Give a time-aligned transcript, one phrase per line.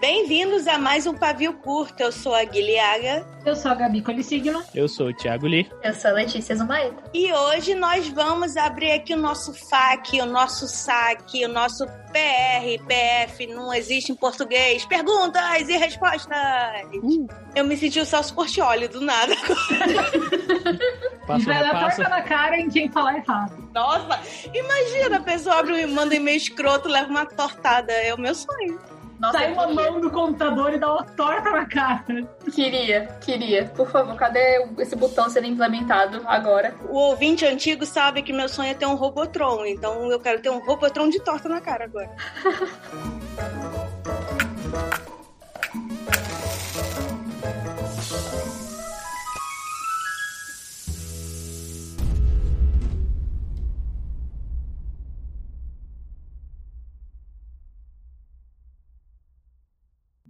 [0.00, 2.02] Bem-vindos a mais um Pavio Curto.
[2.02, 3.24] Eu sou a Guilhaga.
[3.46, 4.62] Eu sou a Gabi Colissigno.
[4.74, 5.70] Eu sou o Thiago Lee.
[5.82, 7.04] Eu sou a Letícia Zumaeta.
[7.14, 12.84] E hoje nós vamos abrir aqui o nosso FAQ, o nosso saque, o nosso PR,
[12.86, 14.84] PF, não existe em português.
[14.84, 16.36] Perguntas e respostas.
[16.94, 17.26] Uh.
[17.54, 19.34] Eu me senti o Celso Portioli do nada.
[21.26, 22.02] Passa, vai dar passa.
[22.08, 23.70] na cara em quem falar errado.
[23.72, 24.20] Nossa,
[24.52, 27.92] imagina, a pessoa abre e manda um e-mail escroto, leva uma tortada.
[27.92, 28.78] É o meu sonho.
[29.22, 32.26] Nossa, Sai uma mão do computador e dá uma torta na cara.
[32.52, 33.66] Queria, queria.
[33.66, 36.74] Por favor, cadê esse botão sendo implementado agora?
[36.88, 40.50] O ouvinte antigo sabe que meu sonho é ter um Robotron, então eu quero ter
[40.50, 42.10] um Robotron de torta na cara agora.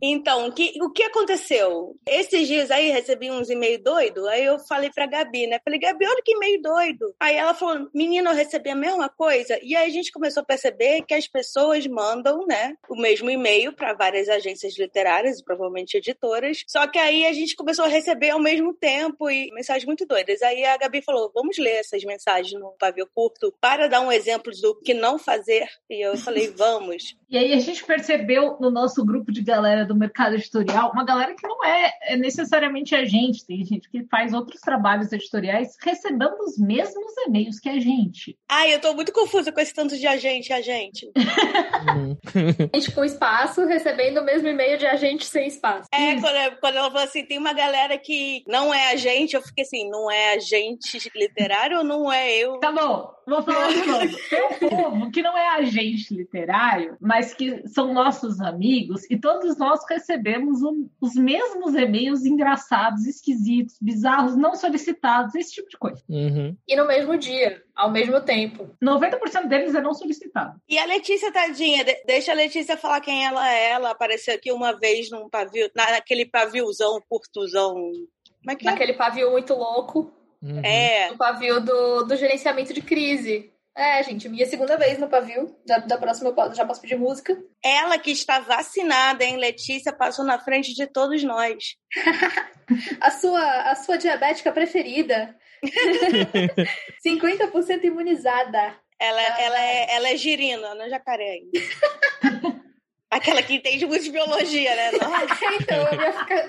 [0.03, 1.95] Então, que, o que aconteceu?
[2.09, 5.61] Esses dias aí recebi uns e-mail doido, aí eu falei pra Gabi, né?
[5.65, 7.15] Falei, Gabi, olha que e-mail doido.
[7.21, 9.57] Aí ela falou, menina, eu recebi a mesma coisa.
[9.63, 13.73] E aí a gente começou a perceber que as pessoas mandam, né, o mesmo e-mail
[13.73, 16.65] para várias agências literárias, provavelmente editoras.
[16.67, 20.43] Só que aí a gente começou a receber ao mesmo tempo e mensagens muito doidas.
[20.43, 24.51] Aí a Gabi falou, vamos ler essas mensagens no pavio curto para dar um exemplo
[24.61, 25.69] do que não fazer.
[25.89, 27.15] E eu falei, vamos.
[27.31, 31.05] E aí a gente percebeu no nosso grupo de galera do do mercado editorial, uma
[31.05, 35.77] galera que não é, é necessariamente a gente, tem gente que faz outros trabalhos editoriais
[35.81, 38.37] recebendo os mesmos e-mails que a gente.
[38.49, 41.11] Ai, eu tô muito confusa com esse tanto de agente, agente.
[42.75, 45.89] gente com espaço recebendo o mesmo e-mail de agente sem espaço.
[45.93, 49.65] É, quando, quando ela falou assim, tem uma galera que não é agente, eu fiquei
[49.65, 52.59] assim, não é agente literário ou não é eu?
[52.59, 54.03] Tá bom, vou falar de novo.
[54.29, 59.57] Tem um povo que não é agente literário, mas que são nossos amigos e todos
[59.59, 66.03] nós recebemos um, os mesmos e-mails engraçados, esquisitos, bizarros, não solicitados, esse tipo de coisa.
[66.09, 66.57] Uhum.
[66.67, 68.71] E no mesmo dia, ao mesmo tempo.
[68.83, 70.61] 90% deles é não solicitado.
[70.69, 73.71] E a Letícia, tadinha, deixa a Letícia falar quem ela é.
[73.71, 77.75] Ela apareceu aqui uma vez num pavio, naquele paviozão, curtuzão.
[77.75, 78.71] Como é que é?
[78.71, 80.13] Naquele pavio muito louco.
[80.43, 80.61] Uhum.
[80.65, 81.11] É.
[81.11, 83.53] No pavio do, do gerenciamento de crise.
[83.75, 85.57] É, gente, minha segunda vez no pavio.
[85.65, 87.37] Da, da próxima eu já posso pedir música.
[87.65, 91.77] Ela que está vacinada, hein, Letícia, passou na frente de todos nós.
[93.01, 95.35] a, sua, a sua diabética preferida.
[97.07, 98.77] 50% imunizada.
[98.99, 102.63] Ela, ela, é, ela é girina, não é jacaré ainda.
[103.11, 104.93] Aquela que entende muito de biologia, né?
[104.93, 105.55] Nossa.
[105.61, 106.47] então, eu ia ficar.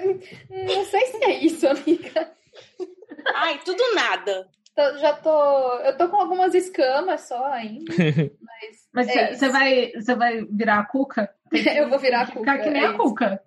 [0.49, 2.31] Não sei se é isso, amiga.
[3.35, 4.49] Ai, tudo nada.
[4.75, 5.75] Tô, já tô.
[5.79, 7.93] Eu tô com algumas escamas só ainda.
[8.91, 11.33] Mas você é vai, vai virar a cuca?
[11.51, 12.39] eu vou virar a cuca.
[12.39, 13.43] Ficar que nem é a cuca.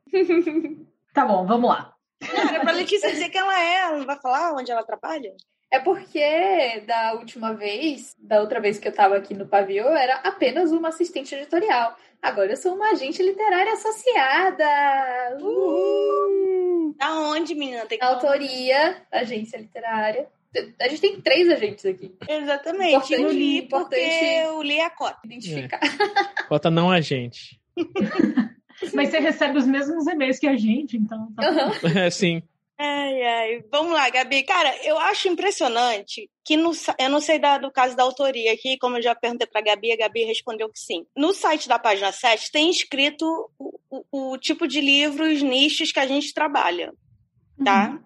[1.13, 1.95] tá bom, vamos lá.
[2.21, 5.35] É pra Letícia dizer que ela é, ela não vai falar onde ela trabalha?
[5.71, 9.97] É porque da última vez, da outra vez que eu tava aqui no pavio, eu
[9.97, 11.97] era apenas uma assistente editorial.
[12.23, 15.39] Agora eu sou uma agente literária associada.
[15.41, 16.95] Uhul!
[16.97, 17.85] Da onde, menina?
[17.87, 20.29] Tem que Autoria, agência literária.
[20.81, 22.15] A gente tem três agentes aqui.
[22.29, 22.95] Exatamente.
[22.95, 25.19] Importante, eu li porque eu li a cota.
[25.25, 25.81] Identificar.
[25.83, 26.43] É.
[26.49, 27.61] Cota não agente.
[28.95, 31.33] Mas você recebe os mesmos e-mails que a gente, então.
[31.35, 31.97] Tá uhum.
[31.99, 32.43] É, sim.
[32.79, 33.65] Ai, ai.
[33.71, 34.43] Vamos lá, Gabi.
[34.43, 38.77] Cara, eu acho impressionante que no, eu não sei da, do caso da autoria aqui,
[38.79, 41.07] como eu já perguntei pra Gabi, a Gabi respondeu que sim.
[41.17, 45.99] No site da página 7 tem escrito o, o, o tipo de livros, nichos que
[45.99, 46.93] a gente trabalha,
[47.65, 47.91] tá?
[47.91, 48.06] Uhum.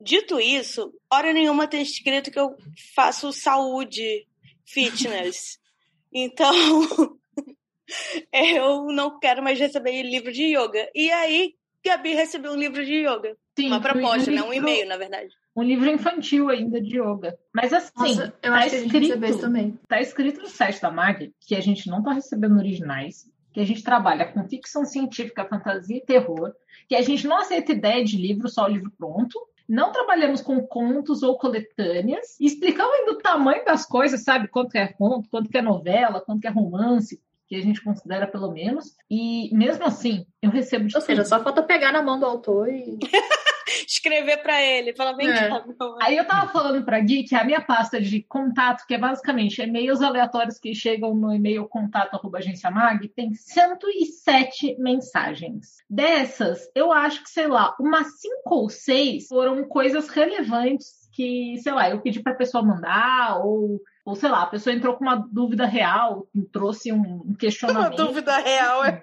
[0.00, 2.56] Dito isso, hora nenhuma tem escrito que eu
[2.94, 4.26] faço saúde,
[4.64, 5.58] fitness.
[6.12, 6.52] então,
[8.32, 10.88] eu não quero mais receber livro de yoga.
[10.94, 11.54] E aí,
[11.84, 13.36] Gabi recebeu um livro de yoga.
[13.58, 14.42] Sim, Uma proposta, um né?
[14.42, 15.34] Um e-mail, na verdade.
[15.56, 17.36] Um livro infantil ainda de yoga.
[17.52, 19.78] Mas assim, Nossa, eu tá, escrito, também.
[19.88, 23.64] tá escrito no site da Mag que a gente não tá recebendo originais, que a
[23.64, 26.52] gente trabalha com ficção científica, fantasia e terror,
[26.88, 29.36] que a gente não aceita ideia de livro, só o livro pronto,
[29.68, 34.48] não trabalhamos com contos ou coletâneas, explicamos ainda o tamanho das coisas, sabe?
[34.48, 38.94] Quanto é conto, quanto é novela, quanto é romance, que a gente considera pelo menos.
[39.10, 42.68] E mesmo assim, eu recebo de Ou seja, só falta pegar na mão do autor
[42.68, 42.98] e.
[43.86, 45.48] escrever para ele, falar, vem é.
[45.48, 45.64] cá.
[46.00, 49.60] Aí eu tava falando pra Gui que a minha pasta de contato, que é basicamente
[49.60, 55.78] e-mails aleatórios que chegam no e-mail contato arroba agência mag, tem 107 mensagens.
[55.88, 61.72] Dessas, eu acho que, sei lá, umas 5 ou 6 foram coisas relevantes que, sei
[61.72, 65.16] lá, eu pedi pra pessoa mandar ou Ou sei lá, a pessoa entrou com uma
[65.16, 67.98] dúvida real, trouxe um questionamento.
[67.98, 69.02] Uma dúvida real é.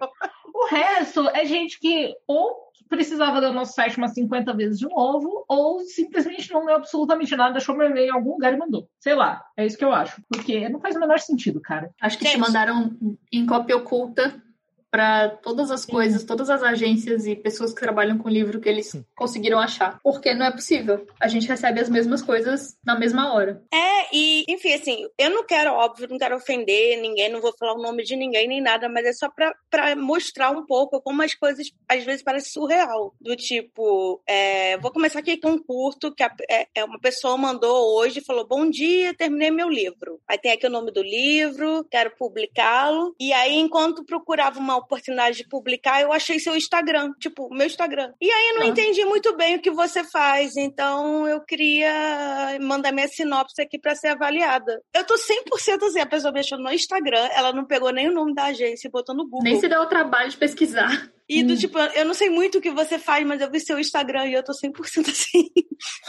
[0.54, 5.46] O resto é gente que ou precisava do nosso site umas 50 vezes de novo,
[5.48, 8.88] ou simplesmente não leu absolutamente nada, deixou meu e-mail em algum lugar e mandou.
[9.00, 10.22] Sei lá, é isso que eu acho.
[10.30, 11.90] Porque não faz o menor sentido, cara.
[12.02, 12.96] Acho que te mandaram
[13.32, 14.42] em cópia oculta
[14.96, 18.96] para todas as coisas, todas as agências e pessoas que trabalham com livro que eles
[19.14, 20.00] conseguiram achar.
[20.02, 21.06] Porque não é possível.
[21.20, 23.62] A gente recebe as mesmas coisas na mesma hora.
[23.74, 27.74] É, e, enfim, assim, eu não quero, óbvio, não quero ofender ninguém, não vou falar
[27.74, 31.34] o nome de ninguém nem nada, mas é só para mostrar um pouco como as
[31.34, 33.14] coisas às vezes parecem surreal.
[33.20, 37.38] Do tipo, é, vou começar aqui com um curto que a, é, é, uma pessoa
[37.38, 40.22] mandou hoje falou: Bom dia, terminei meu livro.
[40.26, 43.14] Aí tem aqui o nome do livro, quero publicá-lo.
[43.20, 48.14] E aí, enquanto procurava uma oportunidade de publicar, eu achei seu Instagram, tipo, meu Instagram.
[48.22, 48.68] E aí eu não ah.
[48.68, 53.96] entendi muito bem o que você faz, então eu queria mandar minha sinopse aqui para
[53.96, 54.82] ser avaliada.
[54.94, 58.14] Eu tô 100% assim, a pessoa me achou no Instagram, ela não pegou nem o
[58.14, 59.44] nome da agência e botou no Google.
[59.44, 61.10] Nem se deu o trabalho de pesquisar.
[61.28, 61.58] E do hum.
[61.58, 64.34] tipo, eu não sei muito o que você faz, mas eu vi seu Instagram e
[64.34, 65.50] eu tô 100% assim.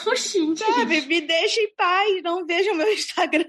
[0.06, 3.44] Oxi, Sabe, me deixa em paz, não veja o meu Instagram.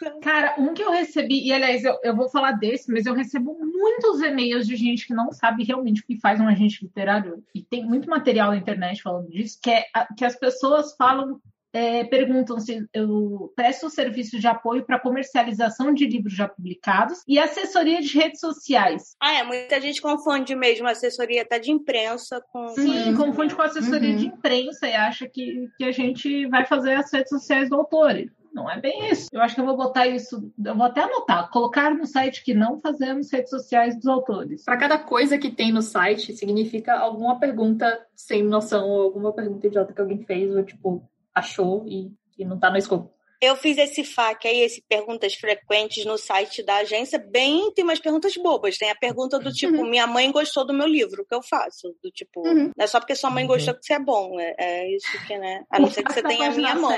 [0.00, 3.14] Tá Cara, um que eu recebi, e aliás, eu, eu vou falar desse, mas eu
[3.14, 7.42] recebo muitos e-mails de gente que não sabe realmente o que faz um agente literário.
[7.54, 9.84] E tem muito material na internet falando disso, que, é,
[10.16, 11.40] que as pessoas falam
[11.74, 17.36] é, perguntam se eu presto serviço de apoio para comercialização de livros já publicados e
[17.36, 19.16] assessoria de redes sociais.
[19.20, 22.68] Ah, é, muita gente confunde mesmo assessoria até de imprensa com.
[22.68, 23.16] Sim, uhum.
[23.16, 24.16] confunde com assessoria uhum.
[24.16, 28.14] de imprensa e acha que, que a gente vai fazer as redes sociais do autor.
[28.54, 29.28] Não é bem isso.
[29.32, 32.54] Eu acho que eu vou botar isso, eu vou até anotar, colocar no site que
[32.54, 34.64] não fazemos redes sociais dos autores.
[34.64, 39.66] Para cada coisa que tem no site, significa alguma pergunta sem noção ou alguma pergunta
[39.66, 41.02] idiota que alguém fez, ou tipo,
[41.34, 43.14] achou e, e não está no escopo.
[43.44, 47.98] Eu fiz esse FAQ aí, esse perguntas frequentes no site da agência, bem, tem umas
[47.98, 48.78] perguntas bobas.
[48.78, 49.90] Tem a pergunta do tipo, uhum.
[49.90, 51.94] minha mãe gostou do meu livro, o que eu faço?
[52.02, 52.70] Do tipo, uhum.
[52.74, 55.36] não é só porque sua mãe gostou que você é bom, é, é isso que,
[55.36, 55.62] né?
[55.70, 56.90] A não ser que você tenha a minha mão.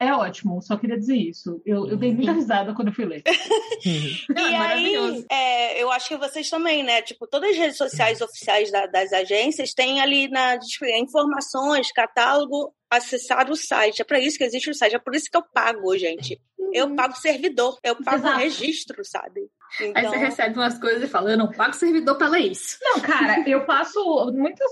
[0.00, 1.60] É ótimo, só queria dizer isso.
[1.66, 2.38] Eu, eu dei muita uhum.
[2.38, 3.22] risada quando eu fui ler.
[3.84, 7.02] e é aí, é, eu acho que vocês também, né?
[7.02, 10.58] Tipo, todas as redes sociais oficiais da, das agências têm ali na
[10.98, 14.02] informações, catálogo, acessar o site.
[14.02, 14.94] É para isso que existe o site.
[14.94, 16.40] É por isso que eu pago, gente.
[16.72, 16.96] Eu uhum.
[16.96, 18.38] pago servidor, eu pago Exato.
[18.38, 19.48] registro, sabe?
[19.80, 19.92] Então...
[19.94, 22.78] Aí você então recebe umas coisas e fala, eu não pago servidor para ler isso.
[22.82, 24.32] Não, cara, eu passo.
[24.32, 24.70] Muitas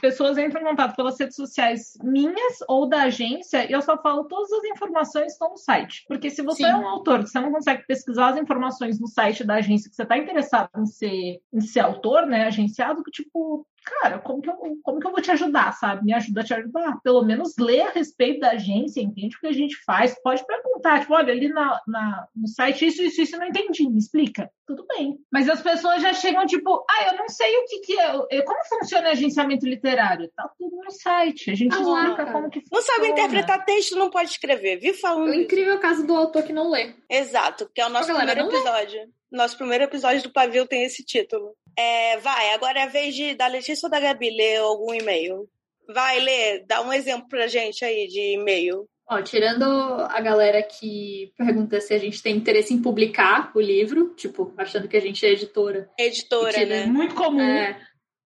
[0.00, 4.24] pessoas entram em contato pelas redes sociais minhas ou da agência e eu só falo
[4.24, 6.04] todas as informações estão no site.
[6.06, 6.70] Porque se você Sim.
[6.70, 10.02] é um autor, você não consegue pesquisar as informações no site da agência que você
[10.02, 12.46] está interessado em ser, em ser autor, né?
[12.46, 16.04] Agenciado, que tipo, cara, como que, eu, como que eu vou te ajudar, sabe?
[16.04, 17.00] Me ajuda a te ajudar.
[17.02, 20.14] Pelo menos ler a respeito da agência, entende o que a gente faz.
[20.22, 23.88] Pode perguntar, tipo, olha, ali na, na, no site isso, isso, isso, eu não entendi,
[23.88, 24.50] me explica.
[24.66, 25.18] Tudo bem.
[25.32, 28.64] Mas as pessoas já chegam, tipo, ah, eu não sei o que que é, como
[28.68, 30.30] funciona agenciamento literário?
[30.36, 32.32] Tá tudo no site, a gente ah, explica cara.
[32.32, 32.80] como que funciona.
[32.80, 34.94] Não sabe interpretar texto, não pode escrever, viu?
[34.94, 36.94] Falando o incrível caso do autor que não lê.
[37.08, 39.00] Exato, que é o nosso primeiro episódio.
[39.00, 39.08] Lê.
[39.30, 41.54] Nosso primeiro episódio do Pavio tem esse título.
[41.78, 45.48] É, vai, agora é a vez de, da Letícia ou da Gabi ler algum e-mail.
[45.88, 48.84] Vai, Lê, dá um exemplo pra gente aí de e-mail.
[49.08, 54.12] Ó, tirando a galera que pergunta se a gente tem interesse em publicar o livro,
[54.16, 55.88] tipo, achando que a gente é editora.
[55.96, 56.84] Editora, né?
[56.84, 57.40] Muito comum.
[57.40, 57.80] É,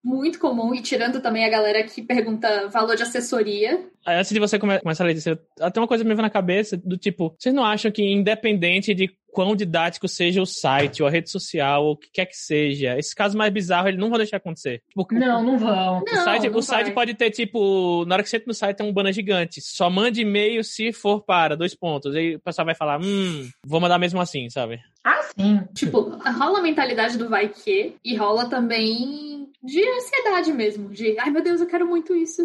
[0.04, 3.88] muito comum, e tirando também a galera que pergunta valor de assessoria.
[4.06, 7.36] Antes de você começar a ler, até uma coisa me veio na cabeça, do tipo,
[7.38, 11.86] vocês não acham que independente de quão didático seja o site, ou a rede social,
[11.86, 12.98] ou o que quer que seja.
[12.98, 14.82] Esse caso mais bizarro, eles não vão deixar acontecer.
[14.90, 16.00] Tipo, não, não vão.
[16.00, 18.54] O não, site, não o site pode ter, tipo, na hora que você entra no
[18.54, 19.62] site tem um banner gigante.
[19.62, 22.16] Só mande e-mail se for para, dois pontos.
[22.16, 24.80] Aí o pessoal vai falar, hum, vou mandar mesmo assim, sabe?
[25.04, 25.62] Ah, sim.
[25.74, 29.31] Tipo, rola a mentalidade do vai que, e rola também
[29.64, 32.42] de ansiedade mesmo, de ai meu Deus, eu quero muito isso.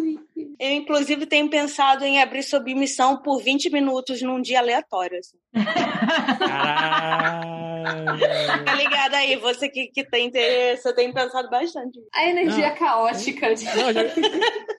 [0.59, 5.17] Eu, inclusive, tenho pensado em abrir submissão por 20 minutos num dia aleatório.
[5.17, 5.37] Assim.
[8.65, 11.99] tá ligado aí, você que, que tem interesse, eu tenho pensado bastante.
[12.13, 12.75] A energia Não.
[12.75, 13.55] caótica.
[13.55, 13.65] De...
[13.65, 14.01] Não, já...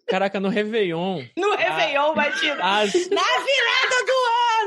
[0.09, 1.23] Caraca, no Réveillon.
[1.37, 2.81] No Réveillon, vai tirar.
[2.81, 2.93] As...
[3.11, 4.13] Na virada do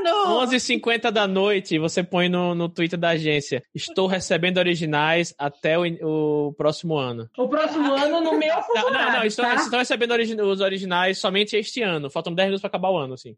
[0.09, 0.45] ano!
[0.45, 3.63] 11h50 da noite, você põe no, no Twitter da agência.
[3.73, 5.83] Estou recebendo originais até o,
[6.47, 7.29] o próximo ano.
[7.37, 7.60] O próximo
[7.93, 9.23] ano no meu Não, não, não.
[9.23, 9.55] Estou, tá?
[9.55, 10.13] estou recebendo
[10.43, 12.09] os originais somente este ano.
[12.09, 13.35] Faltam 10 minutos para acabar o ano, assim.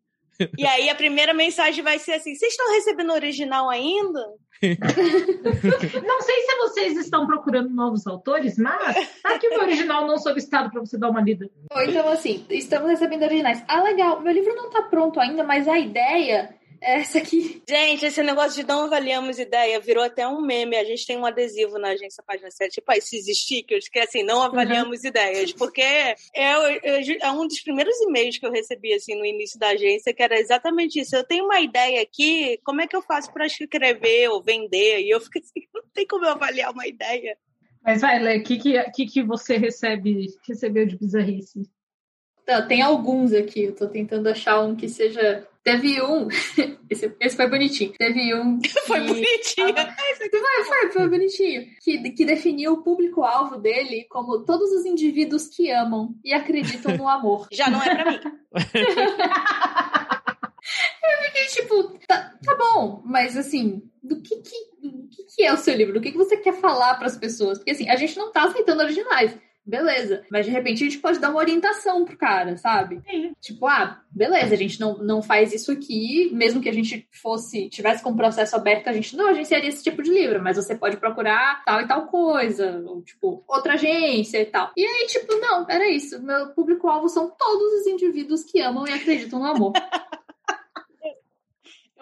[0.58, 4.20] E aí a primeira mensagem vai ser assim: vocês estão recebendo o original ainda?
[6.08, 10.72] não sei se vocês estão procurando novos autores, mas tá aqui o original não solicitado
[10.72, 11.50] para você dar uma lida.
[11.88, 13.64] Então, assim, estamos recebendo originais.
[13.68, 17.64] Ah, legal, meu livro não tá pronto ainda, mas a ideia é essa aqui.
[17.68, 20.76] Gente, esse negócio de não avaliamos ideia virou até um meme.
[20.76, 24.42] A gente tem um adesivo na agência página 7, tipo, esses stickers que assim, não
[24.42, 25.08] avaliamos uhum.
[25.08, 25.54] ideias.
[25.54, 30.14] Porque é, é, um dos primeiros e-mails que eu recebi assim no início da agência,
[30.14, 31.16] que era exatamente isso.
[31.16, 35.02] Eu tenho uma ideia aqui, como é que eu faço para escrever ou vender?
[35.02, 37.38] E eu fico assim, não tem como eu avaliar uma ideia.
[37.84, 38.58] Mas vai, Lê, o que,
[38.94, 41.64] que, que você recebe, recebeu de bizarrice?
[42.44, 45.48] Então, tem alguns aqui, eu tô tentando achar um que seja.
[45.64, 46.28] Teve um.
[46.90, 47.94] Esse, esse foi bonitinho.
[47.94, 48.60] Teve um.
[48.62, 48.70] Que...
[48.70, 49.74] Foi bonitinho.
[49.74, 51.66] Foi, foi, foi bonitinho.
[51.82, 57.08] Que, que definiu o público-alvo dele como todos os indivíduos que amam e acreditam no
[57.08, 57.48] amor.
[57.52, 58.20] Já não é pra mim.
[61.04, 65.54] eu fiquei tipo, tá, tá bom, mas assim, do que que, do que que é
[65.54, 65.94] o seu livro?
[65.94, 67.58] Do que que você quer falar para as pessoas?
[67.58, 70.24] Porque assim, a gente não tá aceitando originais beleza.
[70.30, 73.02] Mas de repente a gente pode dar uma orientação pro cara, sabe?
[73.10, 73.34] Sim.
[73.42, 77.70] Tipo, ah, beleza, a gente não, não faz isso aqui, mesmo que a gente fosse,
[77.70, 80.76] tivesse com o processo aberto, a gente não agenciaria esse tipo de livro, mas você
[80.76, 84.72] pode procurar tal e tal coisa, ou tipo, outra agência e tal.
[84.76, 86.22] E aí, tipo, não, era isso.
[86.22, 89.74] Meu público-alvo são todos os indivíduos que amam e acreditam no amor.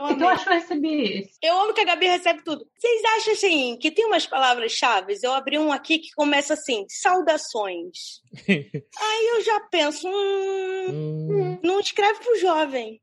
[0.07, 2.65] Eu então acho que eu recebi Eu amo que a Gabi recebe tudo.
[2.77, 5.17] Vocês acham assim que tem umas palavras-chave?
[5.21, 8.21] Eu abri um aqui que começa assim: saudações.
[8.47, 11.59] Aí eu já penso, hum, hum.
[11.63, 13.01] não escreve pro jovem.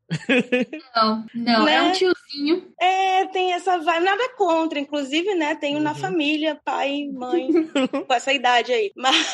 [0.97, 1.75] Não, não, né?
[1.75, 2.73] é um tiozinho.
[2.81, 5.55] É, tem essa vibe, nada contra, inclusive, né?
[5.55, 5.83] Tenho uhum.
[5.83, 7.49] na família, pai, mãe,
[8.07, 8.91] com essa idade aí.
[8.97, 9.33] Mas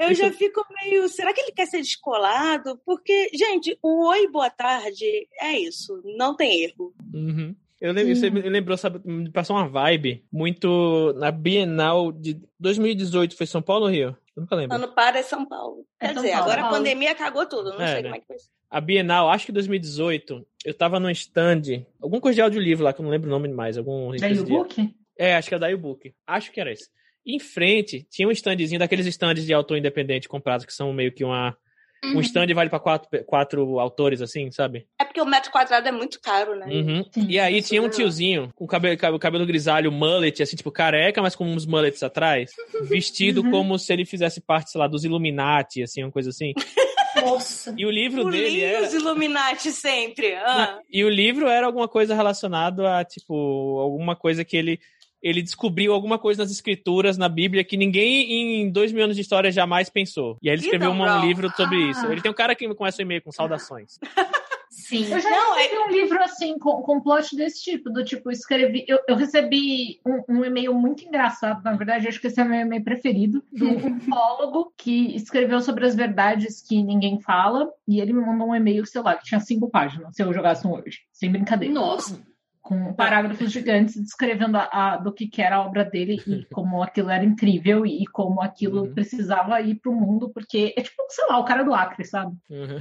[0.00, 2.80] eu já fico meio, será que ele quer ser descolado?
[2.84, 5.04] Porque, gente, o oi, boa tarde
[5.40, 6.94] é isso, não tem erro.
[7.12, 7.54] Uhum.
[7.80, 13.36] Eu lembro, você me lembrou, sabe, me passou uma vibe muito na Bienal de 2018,
[13.36, 14.16] foi São Paulo ou Rio?
[14.34, 14.74] Eu nunca lembro.
[14.74, 15.86] Ano para é São Paulo.
[16.00, 16.50] É Quer São dizer, Paulo.
[16.50, 18.02] agora a pandemia cagou tudo, não é, sei né?
[18.02, 18.36] como é que foi.
[18.70, 23.00] A Bienal, acho que 2018, eu tava num stand, algum coisa de audiolivro lá, que
[23.00, 24.14] eu não lembro o nome mais, algum...
[24.16, 24.94] Da e-book?
[25.18, 26.14] É, acho que é da e-book.
[26.26, 26.88] Acho que era esse.
[27.26, 31.24] Em frente, tinha um standzinho daqueles stands de autor independente comprados, que são meio que
[31.24, 31.56] uma
[32.04, 32.18] Uhum.
[32.18, 34.86] Um stand vale para quatro, quatro autores, assim, sabe?
[35.00, 36.66] É porque o metro quadrado é muito caro, né?
[36.66, 37.04] Uhum.
[37.28, 41.44] E aí tinha um tiozinho com cabelo, cabelo grisalho, mullet, assim, tipo careca, mas com
[41.44, 42.52] uns mullets atrás,
[42.88, 43.50] vestido uhum.
[43.50, 46.52] como se ele fizesse parte, sei lá, dos Illuminati, assim, uma coisa assim.
[47.20, 47.74] Nossa.
[47.76, 48.86] E o livro dele era...
[48.86, 50.34] os Illuminati sempre.
[50.34, 50.78] Ah.
[50.90, 54.80] E o livro era alguma coisa relacionada a, tipo, alguma coisa que ele
[55.20, 59.22] ele descobriu alguma coisa nas escrituras, na Bíblia, que ninguém em dois mil anos de
[59.22, 60.38] história jamais pensou.
[60.40, 61.90] E aí ele escreveu um livro sobre ah.
[61.90, 62.06] isso.
[62.06, 63.98] Ele tem um cara que começa o e-mail com saudações.
[64.78, 65.04] Sim.
[65.12, 65.80] Eu já não, recebi é...
[65.80, 68.84] um livro assim, com, com plot desse tipo, do tipo, escrevi.
[68.86, 72.48] Eu, eu recebi um, um, e-mail muito engraçado, na verdade, acho que esse é o
[72.48, 78.12] meu e-mail preferido, do ufólogo que escreveu sobre as verdades que ninguém fala, e ele
[78.12, 81.00] me mandou um e-mail, sei lá, que tinha cinco páginas, se eu jogasse um hoje.
[81.12, 81.74] Sem brincadeira.
[81.74, 82.20] Nossa
[82.62, 86.82] com parágrafos gigantes descrevendo a, a, do que, que era a obra dele e como
[86.82, 88.94] aquilo era incrível e, e como aquilo uhum.
[88.94, 92.36] precisava ir para o mundo, porque é tipo, sei lá, o cara do Acre, sabe?
[92.50, 92.80] Uhum.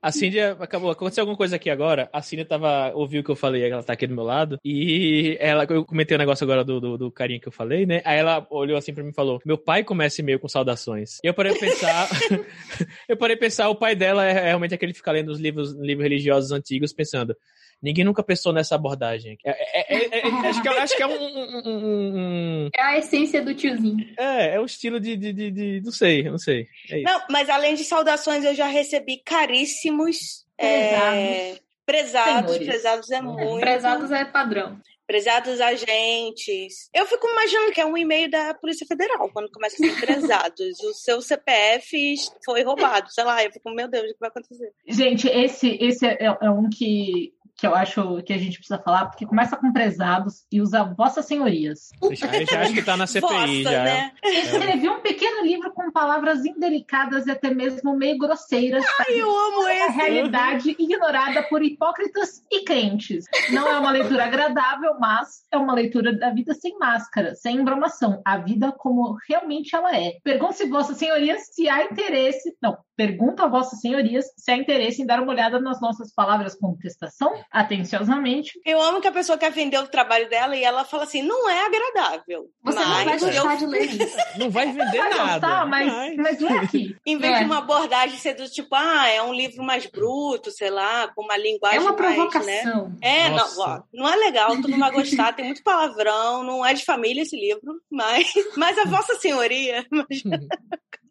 [0.00, 0.90] A Cíndia acabou.
[0.90, 2.08] Aconteceu alguma coisa aqui agora.
[2.12, 4.58] A Cíndia tava, ouviu o que eu falei, ela tá aqui do meu lado.
[4.64, 7.86] E ela, eu comentei o um negócio agora do, do, do, carinha que eu falei,
[7.86, 8.02] né?
[8.04, 11.18] Aí ela olhou assim pra mim e falou: Meu pai começa e-mail com saudações.
[11.24, 12.08] E eu parei pensar.
[13.08, 16.04] eu parei pensar, o pai dela é realmente aquele que fica lendo os livros, livros
[16.04, 17.34] religiosos antigos, pensando.
[17.82, 19.38] Ninguém nunca pensou nessa abordagem.
[19.44, 22.98] É, é, é, é, é acho, que, acho que é um, um, um, É a
[22.98, 24.06] essência do tiozinho.
[24.18, 25.16] É, é o estilo de.
[25.16, 26.66] de, de, de não sei, não sei.
[27.04, 30.46] não, mas além de saudações, eu já recebi caríssimos.
[30.56, 31.60] Prezados.
[31.84, 33.60] prezados, prezados é muito.
[33.60, 36.90] Prezados é padrão prezados agentes.
[36.92, 40.80] Eu fico imaginando que é um e-mail da Polícia Federal, quando começa a ser prezados.
[40.82, 43.42] o seu CPF foi roubado, sei lá.
[43.42, 44.72] Eu fico, meu Deus, o que vai acontecer?
[44.88, 49.06] Gente, esse, esse é, é um que que eu acho que a gente precisa falar,
[49.06, 51.90] porque começa com prezados e usa Vossas Senhorias.
[52.02, 53.84] A gente acha que tá na CPI Vossa, já.
[53.84, 54.12] Né?
[54.22, 58.84] Escrevi um pequeno livro com palavras indelicadas e até mesmo meio grosseiras.
[59.00, 59.82] Ai, eu amo esse!
[59.82, 63.24] A realidade ignorada por hipócritas e crentes.
[63.50, 68.20] Não é uma leitura agradável, mas é uma leitura da vida sem máscara, sem embromação.
[68.24, 70.18] A vida como realmente ela é.
[70.22, 72.54] Pergunto se Vossas Senhorias se há interesse.
[72.60, 76.54] Não, pergunto a Vossas Senhorias se há interesse em dar uma olhada nas nossas palavras
[76.54, 78.60] contestação atenciosamente.
[78.64, 81.48] Eu amo que a pessoa quer vender o trabalho dela e ela fala assim: não
[81.48, 82.50] é agradável.
[82.62, 83.56] Você não vai gostar eu...
[83.56, 84.16] de ler isso.
[84.36, 85.32] Não vai vender vai nada.
[85.32, 86.96] Gostar, mas, mas, mas é aqui.
[87.06, 87.38] em vez é.
[87.38, 91.22] de uma abordagem ser do tipo, ah, é um livro mais bruto, sei lá, com
[91.22, 91.78] uma linguagem.
[91.78, 92.88] É uma mais, provocação.
[92.88, 92.96] Né?
[93.00, 96.74] É, não, ó, não é legal, tu não vai gostar, tem muito palavrão, não é
[96.74, 99.86] de família esse livro, mas, mas a Vossa Senhoria.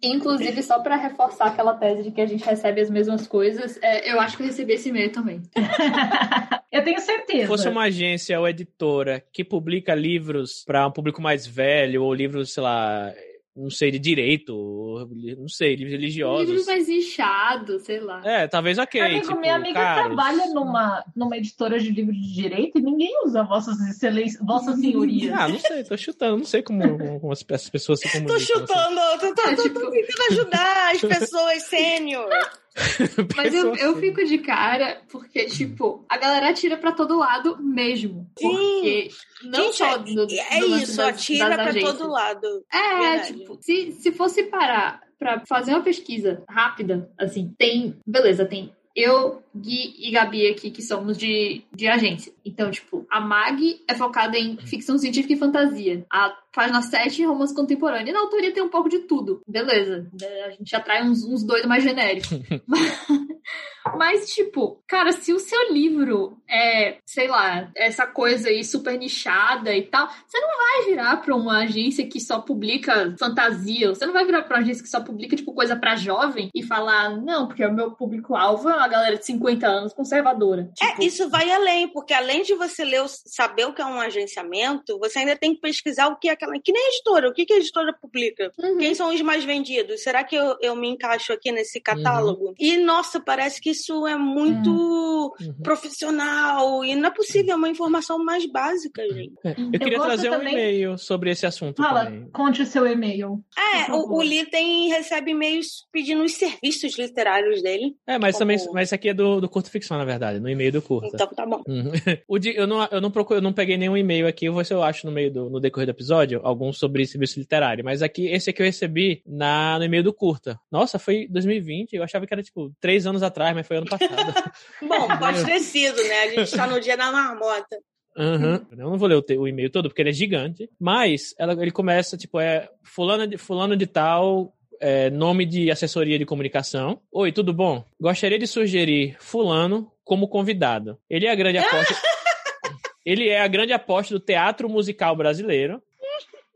[0.06, 4.12] Inclusive, só para reforçar aquela tese de que a gente recebe as mesmas coisas, é,
[4.12, 5.42] eu acho que eu recebi esse e-mail também.
[6.72, 7.42] eu tenho certeza.
[7.42, 12.14] Se fosse uma agência ou editora que publica livros para um público mais velho, ou
[12.14, 13.14] livros, sei lá,
[13.56, 15.08] não sei, de direito,
[15.38, 16.50] não sei, livros religiosos.
[16.50, 18.22] Livros mais inchados, sei lá.
[18.26, 19.00] É, talvez ok.
[19.00, 20.06] Amigo, tipo, minha amiga caros.
[20.08, 25.34] trabalha numa, numa editora de livros de direito e ninguém usa vossas excelências, vossas senhorias.
[25.34, 28.36] Ah, não sei, tô chutando, não sei como, como as, pessoas se comunicam.
[28.36, 29.34] Tô chutando, assim.
[29.34, 32.30] tô, tô, tô, tô, tô tentando ajudar as pessoas sênior.
[33.36, 38.30] Mas eu, eu fico de cara porque, tipo, a galera atira pra todo lado mesmo.
[38.38, 38.50] Sim.
[38.50, 39.10] Porque
[39.44, 41.98] não Gente, só do, É do isso, das, atira das pra agências.
[41.98, 42.66] todo lado.
[42.72, 43.34] É, Verdade.
[43.40, 47.98] tipo, se, se fosse parar pra fazer uma pesquisa rápida, assim, tem.
[48.06, 52.34] Beleza, tem eu, Gui e Gabi aqui, que somos de, de agência.
[52.44, 56.06] Então, tipo, a MAG é focada em ficção científica e fantasia.
[56.12, 58.10] A página 7 é romance contemporâneo.
[58.10, 59.42] E na autoria tem um pouco de tudo.
[59.48, 60.10] Beleza.
[60.46, 62.30] A gente atrai uns, uns dois mais genéricos.
[63.98, 69.76] Mas, tipo, cara, se o seu livro é, sei lá, essa coisa aí super nichada
[69.76, 73.90] e tal, você não vai virar pra uma agência que só publica fantasia.
[73.90, 76.64] Você não vai virar pra uma agência que só publica, tipo, coisa pra jovem e
[76.64, 80.70] falar, não, porque o meu público-alvo é uma galera de 50 anos conservadora.
[80.82, 81.02] É, tipo...
[81.02, 84.98] É, isso vai além, porque além de você ler, saber o que é um agenciamento,
[85.00, 86.60] você ainda tem que pesquisar o que é aquela.
[86.60, 88.52] Que nem a editora, o que, que a editora publica?
[88.58, 88.78] Uhum.
[88.78, 90.04] Quem são os mais vendidos?
[90.04, 92.48] Será que eu, eu me encaixo aqui nesse catálogo?
[92.48, 92.56] Uhum.
[92.60, 95.54] E, nossa, parece que isso é muito uhum.
[95.64, 99.34] profissional e não é possível, é uma informação mais básica, gente.
[99.44, 99.56] É.
[99.60, 100.54] Eu queria eu trazer um também...
[100.54, 101.82] e-mail sobre esse assunto.
[101.82, 102.30] Fala, também.
[102.32, 103.44] conte o seu e-mail.
[103.58, 107.96] É, o, o Lee tem, recebe e-mails pedindo os serviços literários dele.
[108.08, 108.40] É, mas como...
[108.40, 111.12] também, mas isso aqui é do, do curto ficção, na verdade, no e-mail do curto.
[111.14, 111.64] Então tá bom.
[111.68, 111.92] Uhum.
[112.28, 114.62] o de, eu, não, eu, não procuro, eu não peguei nenhum e-mail aqui, eu vou
[114.62, 117.84] ver se eu acho no meio do no decorrer do episódio, alguns sobre serviço literário.
[117.84, 120.60] Mas aqui, esse aqui eu recebi na, no e-mail do curta.
[120.72, 124.06] Nossa, foi 2020, eu achava que era tipo três anos atrás, mas foi ano passado.
[124.82, 126.24] Bom, pode ter sido, né?
[126.24, 127.78] A gente tá no dia da marmota.
[128.18, 128.66] Uhum.
[128.72, 131.72] Eu não vou ler o, o, e-mail todo porque ele é gigante, mas ela, ele
[131.72, 137.00] começa tipo é fulano de fulano de tal, é, nome de assessoria de comunicação.
[137.12, 137.84] Oi, tudo bom?
[138.00, 140.98] Gostaria de sugerir fulano como convidado.
[141.10, 141.96] Ele é a grande aposta.
[143.06, 145.82] ele é a grande aposta do teatro musical brasileiro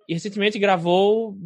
[0.09, 1.37] e recentemente gravou.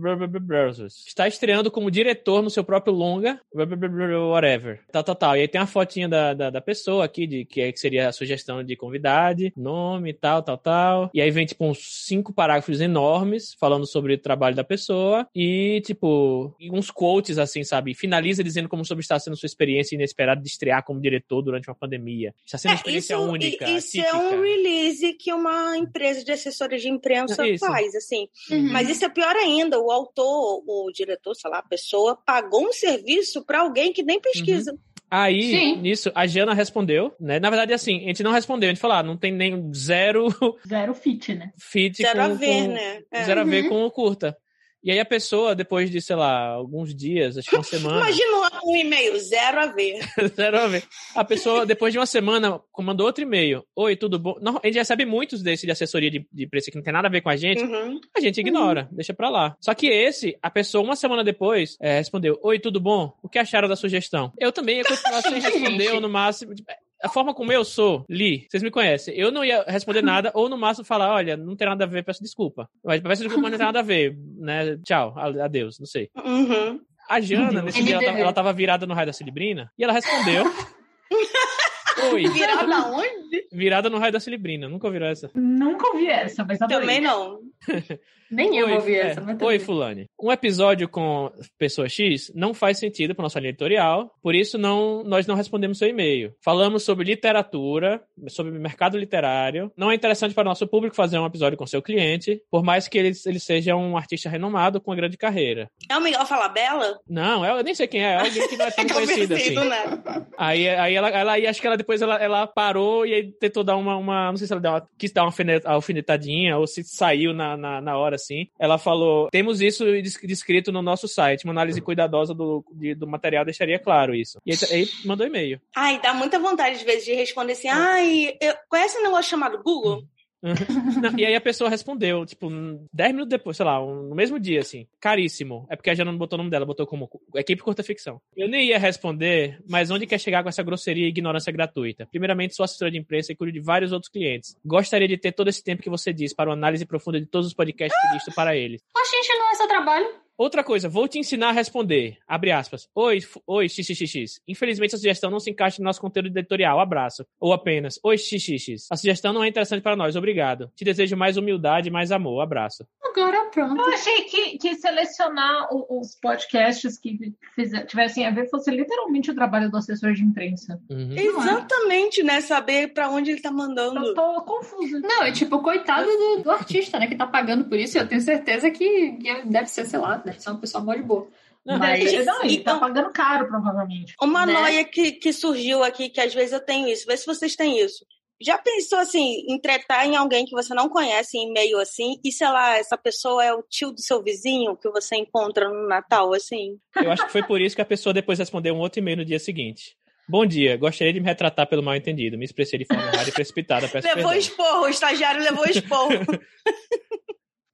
[1.06, 4.80] Está estreando como diretor no seu próprio longa, whatever.
[4.89, 5.36] Tal, tal, tal.
[5.36, 8.08] E aí tem a fotinha da, da, da pessoa aqui, de, que, é, que seria
[8.08, 11.12] a sugestão de convidade, nome, tal, tal, tal.
[11.13, 15.82] E aí vem, tipo, uns cinco parágrafos enormes falando sobre o trabalho da pessoa e,
[15.86, 17.93] tipo, uns quotes, assim, sabe?
[17.93, 21.76] Finaliza dizendo como sobre está sendo sua experiência inesperada de estrear como diretor durante uma
[21.76, 22.34] pandemia.
[22.45, 23.69] Está sendo uma é, experiência isso, única.
[23.69, 27.65] Isso é um release que uma empresa de assessoria de imprensa isso.
[27.65, 28.30] faz, assim.
[28.53, 28.71] Uhum.
[28.71, 29.79] Mas isso é pior ainda.
[29.79, 34.19] O autor, o diretor, sei lá, a pessoa, pagou um serviço para alguém que nem
[34.19, 34.71] pesquisa.
[34.71, 34.77] Uhum.
[35.15, 35.75] Aí, Sim.
[35.79, 37.39] nisso, a Jana respondeu, né?
[37.39, 40.27] Na verdade, assim, a gente não respondeu, a gente falou, ah, não tem nem zero...
[40.67, 41.51] Zero fit, né?
[41.55, 43.01] Fit zero com, a ver, com, né?
[43.11, 43.23] É.
[43.23, 43.47] Zero uhum.
[43.47, 43.69] a ver uhum.
[43.69, 44.35] com o curta.
[44.83, 47.97] E aí a pessoa, depois de, sei lá, alguns dias, acho que uma semana.
[48.01, 49.99] Imagina um e-mail, zero a ver.
[50.35, 50.83] zero a ver.
[51.15, 53.63] A pessoa, depois de uma semana, mandou outro e-mail.
[53.75, 54.35] Oi, tudo bom?
[54.41, 57.07] Não, a gente recebe muitos desses de assessoria de, de preço que não tem nada
[57.07, 57.63] a ver com a gente.
[57.63, 58.01] Uhum.
[58.13, 58.97] A gente ignora, uhum.
[58.97, 59.55] deixa pra lá.
[59.61, 63.13] Só que esse, a pessoa, uma semana depois, é, respondeu: Oi, tudo bom?
[63.23, 64.33] O que acharam da sugestão?
[64.37, 66.53] Eu também ia continuar sem responder, no máximo.
[66.53, 66.69] Tipo,
[67.03, 70.47] a forma como eu sou, Li, vocês me conhecem, eu não ia responder nada, ou
[70.47, 72.69] no máximo falar, olha, não tem nada a ver, peço desculpa.
[72.83, 74.77] Mas peço desculpa, mas não tem nada a ver, né?
[74.85, 76.09] Tchau, adeus, não sei.
[76.23, 76.79] Uhum.
[77.09, 79.93] A Jana, nesse dia, ela tava, ela tava virada no raio da Celebrina, e ela
[79.93, 80.45] respondeu.
[82.12, 82.27] Oi.
[82.34, 83.47] Virada onde?
[83.51, 84.67] Virada no raio da Celebrina.
[84.67, 85.29] Nunca ouviram essa?
[85.36, 86.82] Nunca ouvi essa, mas adorei.
[86.82, 87.39] Também não.
[88.34, 89.21] Nem eu ouvi essa.
[89.21, 89.45] É.
[89.45, 90.08] Oi, Fulane.
[90.19, 95.03] Um episódio com pessoa X não faz sentido para nossa linha editorial, por isso não,
[95.03, 96.34] nós não respondemos seu e-mail.
[96.43, 99.71] Falamos sobre literatura, sobre mercado literário.
[99.77, 102.88] Não é interessante para o nosso público fazer um episódio com seu cliente, por mais
[102.88, 105.69] que ele, ele seja um artista renomado com uma grande carreira.
[105.88, 106.99] É o Miguel Falabella?
[107.08, 108.13] Não, eu nem sei quem é.
[108.13, 109.53] É alguém que não é tão conhecido assim.
[109.53, 109.99] Né?
[110.38, 113.75] Aí, aí ela, ela, acho que ela depois ela, ela parou e aí tentou dar
[113.75, 115.33] uma, uma não sei se ela deu uma, quis dar uma
[115.65, 118.47] alfinetadinha ou se saiu na, na, na hora assim.
[118.57, 119.85] Ela falou: temos isso
[120.25, 121.43] descrito no nosso site.
[121.43, 124.39] Uma análise cuidadosa do, de, do material deixaria claro isso.
[124.45, 125.59] E aí, aí mandou e-mail.
[125.75, 129.61] Ai, dá muita vontade, às vezes, de responder assim: ai, eu, conhece um negócio chamado
[129.61, 130.03] Google?
[130.43, 130.53] Hum.
[131.01, 132.49] Não, e aí a pessoa respondeu, tipo,
[132.91, 134.86] 10 minutos depois, sei lá, um, no mesmo dia, assim.
[134.99, 135.65] Caríssimo.
[135.69, 138.21] É porque a Jana não botou o nome dela, botou como equipe curta ficção.
[138.36, 142.06] Eu nem ia responder, mas onde quer chegar com essa grosseria e ignorância gratuita?
[142.12, 144.58] Primeiramente, sou assessora de imprensa e cuido de vários outros clientes.
[144.65, 147.47] Gostaria de ter todo esse tempo que você diz para uma análise profunda de todos
[147.47, 148.82] os podcasts que listo para eles.
[148.95, 150.22] A gente não é seu trabalho.
[150.43, 152.17] Outra coisa, vou te ensinar a responder.
[152.27, 152.89] Abre aspas.
[152.93, 154.41] Oi, oi, xxx.
[154.45, 156.82] Infelizmente a sugestão não se encaixa no nosso conteúdo editorial.
[156.82, 157.25] Abraço.
[157.39, 158.88] Ou apenas, oi, xxx.
[158.91, 160.17] A sugestão não é interessante para nós.
[160.17, 160.69] Obrigado.
[160.75, 162.41] Te desejo mais humildade e mais amor.
[162.41, 162.86] Abraço.
[163.01, 163.79] Agora pronto.
[163.79, 169.36] Eu achei que, que selecionar os podcasts que fizer, tivessem a ver fosse literalmente o
[169.36, 170.77] trabalho do assessor de imprensa.
[170.89, 171.15] Uhum.
[171.15, 172.41] Exatamente, né?
[172.41, 174.03] Saber para onde ele tá mandando.
[174.03, 174.99] Eu tô confusa.
[174.99, 177.08] Não, é tipo, coitado do, do artista, né?
[177.08, 177.97] Que tá pagando por isso.
[177.97, 181.27] Eu tenho certeza que, deve ser, sei lá, deve ser uma pessoa mó de boa.
[181.65, 184.15] Não, mas, não, ele tá então, tá pagando caro, provavelmente.
[184.21, 184.53] Uma né?
[184.53, 187.05] noia que, que surgiu aqui, que às vezes eu tenho isso.
[187.07, 188.05] Vê se vocês têm isso.
[188.41, 192.31] Já pensou assim, em tretar em alguém que você não conhece em e-mail assim, e
[192.31, 196.33] sei lá, essa pessoa é o tio do seu vizinho que você encontra no Natal,
[196.33, 196.77] assim?
[196.95, 199.25] Eu acho que foi por isso que a pessoa depois respondeu um outro e-mail no
[199.25, 199.95] dia seguinte.
[200.27, 202.37] Bom dia, gostaria de me retratar pelo mal entendido.
[202.37, 203.87] Me expressei de forma errada e precipitada.
[203.87, 204.39] Peço levou perdão.
[204.39, 206.13] esporro, o estagiário levou esporro.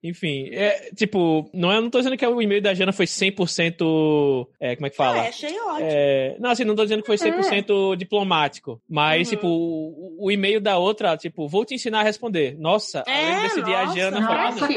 [0.01, 4.47] Enfim, é, tipo, não, é, não tô dizendo que o e-mail da Jana foi 100%.
[4.59, 5.17] É, como é que fala?
[5.17, 5.89] É, achei ótimo.
[5.89, 7.95] É, não, assim, não tô dizendo que foi 100% é.
[7.97, 8.81] diplomático.
[8.89, 9.35] Mas, uhum.
[9.35, 12.57] tipo, o, o, e-mail da outra, tipo, vou te ensinar a responder.
[12.57, 14.69] Nossa, é, além desse dia a Jana falou.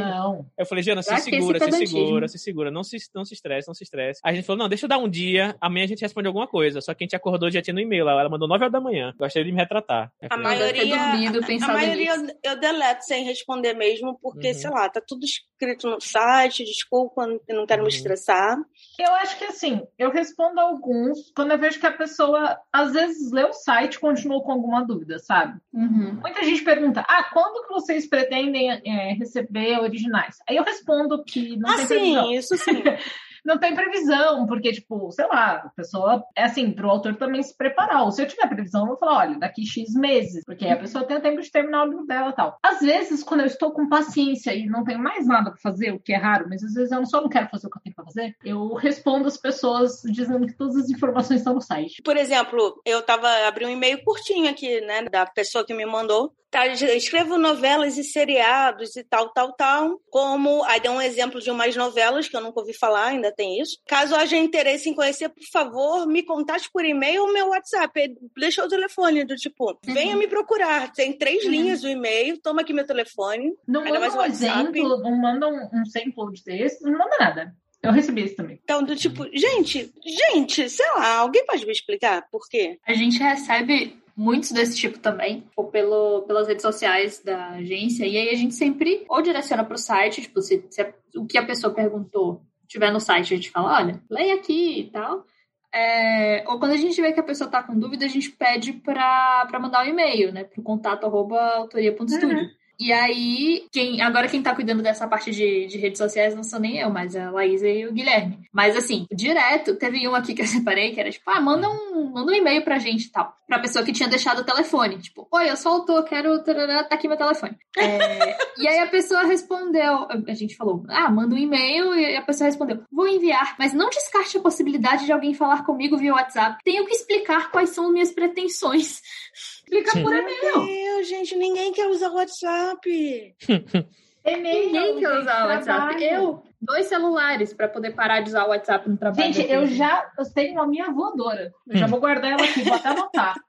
[0.00, 0.46] Não.
[0.58, 2.70] Eu falei, Jana, se segura, se segura, se segura.
[2.70, 4.20] Não se, não se estresse, não se estresse.
[4.24, 6.48] Aí a gente falou, não, deixa eu dar um dia, amanhã a gente responde alguma
[6.48, 6.80] coisa.
[6.80, 8.08] Só que a gente acordou já tinha no e-mail.
[8.08, 9.14] Ela mandou 9 horas da manhã.
[9.16, 10.10] Gostaria de me retratar.
[10.28, 14.54] A maioria, dormido, a maioria eu, eu deleto sem responder mesmo, porque, uhum.
[14.64, 17.94] Sei lá, tá tudo escrito no site, desculpa, não quero me uhum.
[17.94, 18.56] estressar.
[18.98, 23.30] Eu acho que assim, eu respondo alguns quando eu vejo que a pessoa às vezes
[23.30, 25.60] lê o site e continua com alguma dúvida, sabe?
[25.72, 26.14] Uhum.
[26.20, 30.36] Muita gente pergunta: ah, quando que vocês pretendem é, receber originais?
[30.48, 32.32] Aí eu respondo que não ah, tem sim, previsão.
[32.32, 32.82] isso sim.
[33.44, 37.56] não tem previsão, porque, tipo, sei lá, a pessoa, é assim, pro autor também se
[37.56, 38.02] preparar.
[38.04, 41.04] Ou se eu tiver previsão, eu vou falar, olha, daqui X meses, porque a pessoa
[41.04, 42.58] tem tempo de terminar o livro dela e tal.
[42.62, 46.00] Às vezes, quando eu estou com paciência e não tenho mais nada para fazer, o
[46.00, 47.96] que é raro, mas às vezes eu só não quero fazer o que eu tenho
[47.96, 52.02] pra fazer, eu respondo as pessoas dizendo que todas as informações estão no site.
[52.02, 56.32] Por exemplo, eu tava abrindo um e-mail curtinho aqui, né, da pessoa que me mandou.
[56.54, 60.00] Tá, escrevo novelas e seriados e tal, tal, tal.
[60.08, 63.60] Como, aí deu um exemplo de umas novelas que eu nunca ouvi falar, ainda tem
[63.60, 63.76] isso.
[63.88, 68.14] Caso haja interesse em conhecer, por favor, me contate por e-mail ou meu WhatsApp.
[68.38, 69.94] Deixa o telefone do tipo, uhum.
[69.94, 70.92] venha me procurar.
[70.92, 71.50] Tem três uhum.
[71.50, 73.52] linhas do e-mail, toma aqui meu telefone.
[73.66, 77.54] Não manda um exemplo, não manda um, um sample de texto, não manda nada.
[77.82, 78.60] Eu recebi isso também.
[78.62, 82.78] Então, do tipo, gente, gente, sei lá, alguém pode me explicar por quê?
[82.86, 88.16] A gente recebe muitos desse tipo também, ou pelo, pelas redes sociais da agência, e
[88.16, 91.38] aí a gente sempre ou direciona para o site, tipo, se, se a, o que
[91.38, 95.24] a pessoa perguntou tiver no site, a gente fala, olha, leia aqui e tal.
[95.72, 98.72] É, ou quando a gente vê que a pessoa está com dúvida, a gente pede
[98.72, 102.38] para mandar um e-mail, né, para o contato arroba autoria.studio.
[102.38, 102.50] Uhum.
[102.78, 106.58] E aí, quem, agora quem tá cuidando dessa parte de, de redes sociais não sou
[106.58, 108.38] nem eu, mas a Laísa e o Guilherme.
[108.52, 112.10] Mas assim, direto, teve um aqui que eu separei que era tipo, ah, manda um,
[112.12, 113.34] manda um e-mail pra gente e tal.
[113.46, 114.98] Pra pessoa que tinha deixado o telefone.
[114.98, 116.42] Tipo, oi, eu sou autor, quero.
[116.42, 117.56] Tarará, tá aqui meu telefone.
[117.76, 122.22] É, e aí a pessoa respondeu, a gente falou, ah, manda um e-mail, e a
[122.22, 126.58] pessoa respondeu, vou enviar, mas não descarte a possibilidade de alguém falar comigo via WhatsApp.
[126.64, 129.00] Tenho que explicar quais são minhas pretensões.
[129.74, 130.42] Explica por e-mail.
[130.42, 133.36] Meu Deus, gente, ninguém quer usar o WhatsApp.
[134.24, 134.66] e-mail.
[134.66, 136.04] Ninguém quer usar o WhatsApp.
[136.04, 139.32] Eu, dois celulares para poder parar de usar o WhatsApp no trabalho.
[139.32, 141.52] Gente, eu já eu tenho a minha voadora.
[141.68, 143.34] Eu já vou guardar ela aqui, vou até anotar.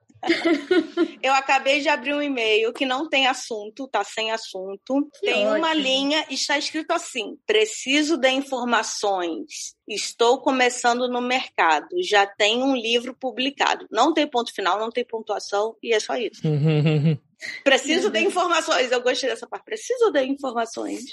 [1.22, 5.10] Eu acabei de abrir um e-mail que não tem assunto, tá sem assunto.
[5.14, 5.58] Que tem ótimo.
[5.58, 9.76] uma linha e está escrito assim: preciso de informações.
[9.88, 11.88] Estou começando no mercado.
[12.02, 13.88] Já tem um livro publicado.
[13.92, 16.42] Não tem ponto final, não tem pontuação e é só isso.
[17.64, 18.92] Preciso de informações.
[18.92, 19.66] Eu gostei dessa parte.
[19.66, 21.04] Preciso de informações.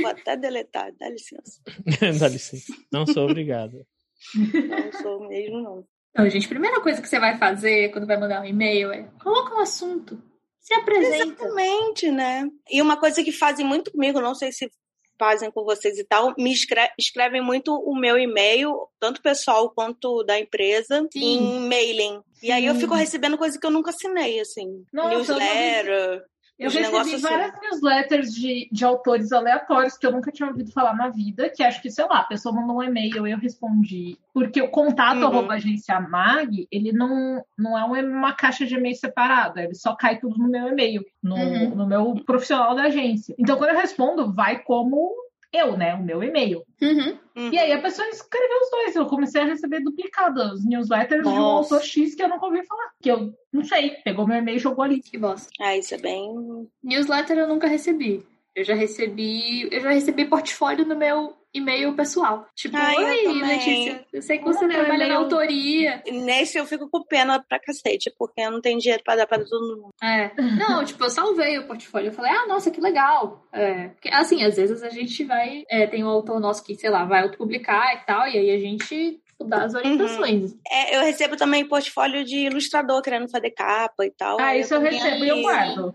[0.00, 0.92] Vou até deletar.
[0.98, 1.60] Dá licença.
[2.18, 2.72] Dá licença.
[2.90, 3.86] Não sou obrigada.
[4.34, 5.84] Não sou mesmo, não.
[6.12, 9.08] Então, gente, a primeira coisa que você vai fazer quando vai mandar um e-mail é
[9.22, 10.22] coloca um assunto.
[10.60, 11.24] Se apresenta.
[11.24, 12.48] Exatamente, né?
[12.70, 14.70] E uma coisa que fazem muito comigo, não sei se
[15.18, 20.22] fazem com vocês e tal, me escre escrevem muito o meu e-mail, tanto pessoal quanto
[20.24, 21.20] da empresa, Sim.
[21.20, 22.20] em mailing.
[22.34, 22.46] Sim.
[22.46, 24.84] E aí eu fico recebendo coisa que eu nunca assinei, assim.
[24.92, 26.24] Nossa, newsletter.
[26.62, 27.18] Eu recebi assim.
[27.18, 31.62] várias newsletters de, de autores aleatórios que eu nunca tinha ouvido falar na vida, que
[31.62, 34.18] acho que, sei lá, a pessoa mandou um e-mail eu respondi.
[34.32, 35.26] Porque o contato uhum.
[35.26, 40.18] arroba agência mag, ele não, não é uma caixa de e-mail separada, ele só cai
[40.18, 41.74] tudo no meu e-mail, no, uhum.
[41.74, 43.34] no meu profissional da agência.
[43.38, 45.12] Então, quando eu respondo, vai como
[45.52, 45.94] eu, né?
[45.94, 46.64] O meu e-mail.
[46.80, 47.50] Uhum, uhum.
[47.52, 48.96] E aí a pessoa escreveu os dois.
[48.96, 51.36] Eu comecei a receber duplicadas newsletters Nossa.
[51.36, 52.90] de um autor X que eu nunca ouvi falar.
[53.00, 55.00] Que eu não sei, pegou meu e-mail e jogou ali.
[55.00, 55.50] Que bosta.
[55.60, 56.34] Ah, isso é bem.
[56.82, 58.24] Newsletter eu nunca recebi.
[58.54, 59.68] Eu já recebi.
[59.70, 62.46] Eu já recebi portfólio no meu e-mail pessoal.
[62.54, 66.02] Tipo, Ai, oi, eu Letícia, eu sei que você Como trabalha na autoria.
[66.10, 69.38] Nesse eu fico com pena pra cacete, porque eu não tenho dinheiro pra dar pra
[69.38, 69.88] todo mundo.
[70.02, 70.30] É.
[70.56, 72.08] Não, tipo, eu salvei o portfólio.
[72.08, 73.46] Eu falei, ah, nossa, que legal.
[73.52, 73.88] É.
[73.88, 75.64] Porque, assim, às vezes a gente vai.
[75.68, 78.58] É, tem um autor nosso que, sei lá, vai autopublicar e tal, e aí a
[78.58, 80.52] gente tipo, dá as orientações.
[80.52, 80.60] Uhum.
[80.70, 84.40] É, eu recebo também portfólio de ilustrador querendo fazer capa e tal.
[84.40, 85.94] Ah, isso eu, eu recebo e eu guardo.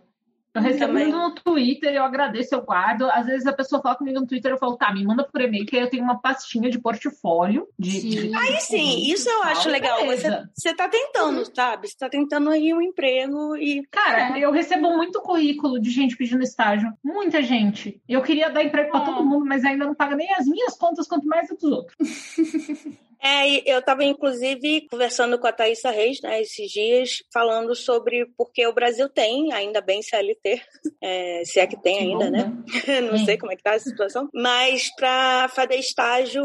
[0.57, 1.11] Eu recebo também.
[1.11, 3.09] no Twitter, eu agradeço, eu guardo.
[3.11, 5.65] Às vezes a pessoa fala comigo no Twitter, eu falo, tá, me manda por e-mail,
[5.65, 7.67] que aí eu tenho uma pastinha de portfólio.
[7.77, 8.09] De, sim.
[8.09, 8.35] De...
[8.35, 10.05] Aí sim, isso eu acho legal.
[10.05, 11.87] Você, você tá tentando, sabe?
[11.87, 13.85] Você tá tentando aí um emprego e.
[13.91, 14.41] Cara, é.
[14.41, 16.91] eu recebo muito currículo de gente pedindo estágio.
[17.03, 18.01] Muita gente.
[18.07, 21.07] Eu queria dar emprego pra todo mundo, mas ainda não paga nem as minhas contas,
[21.07, 21.95] quanto mais dos outros.
[23.21, 28.65] É, eu estava, inclusive, conversando com a Thaisa Reis, né, esses dias, falando sobre porque
[28.67, 30.61] o Brasil tem, ainda bem CLT,
[31.01, 32.53] é, se é que tem ainda, bom, né?
[32.85, 33.01] né?
[33.01, 36.43] Não sei como é que tá essa situação, mas para fazer estágio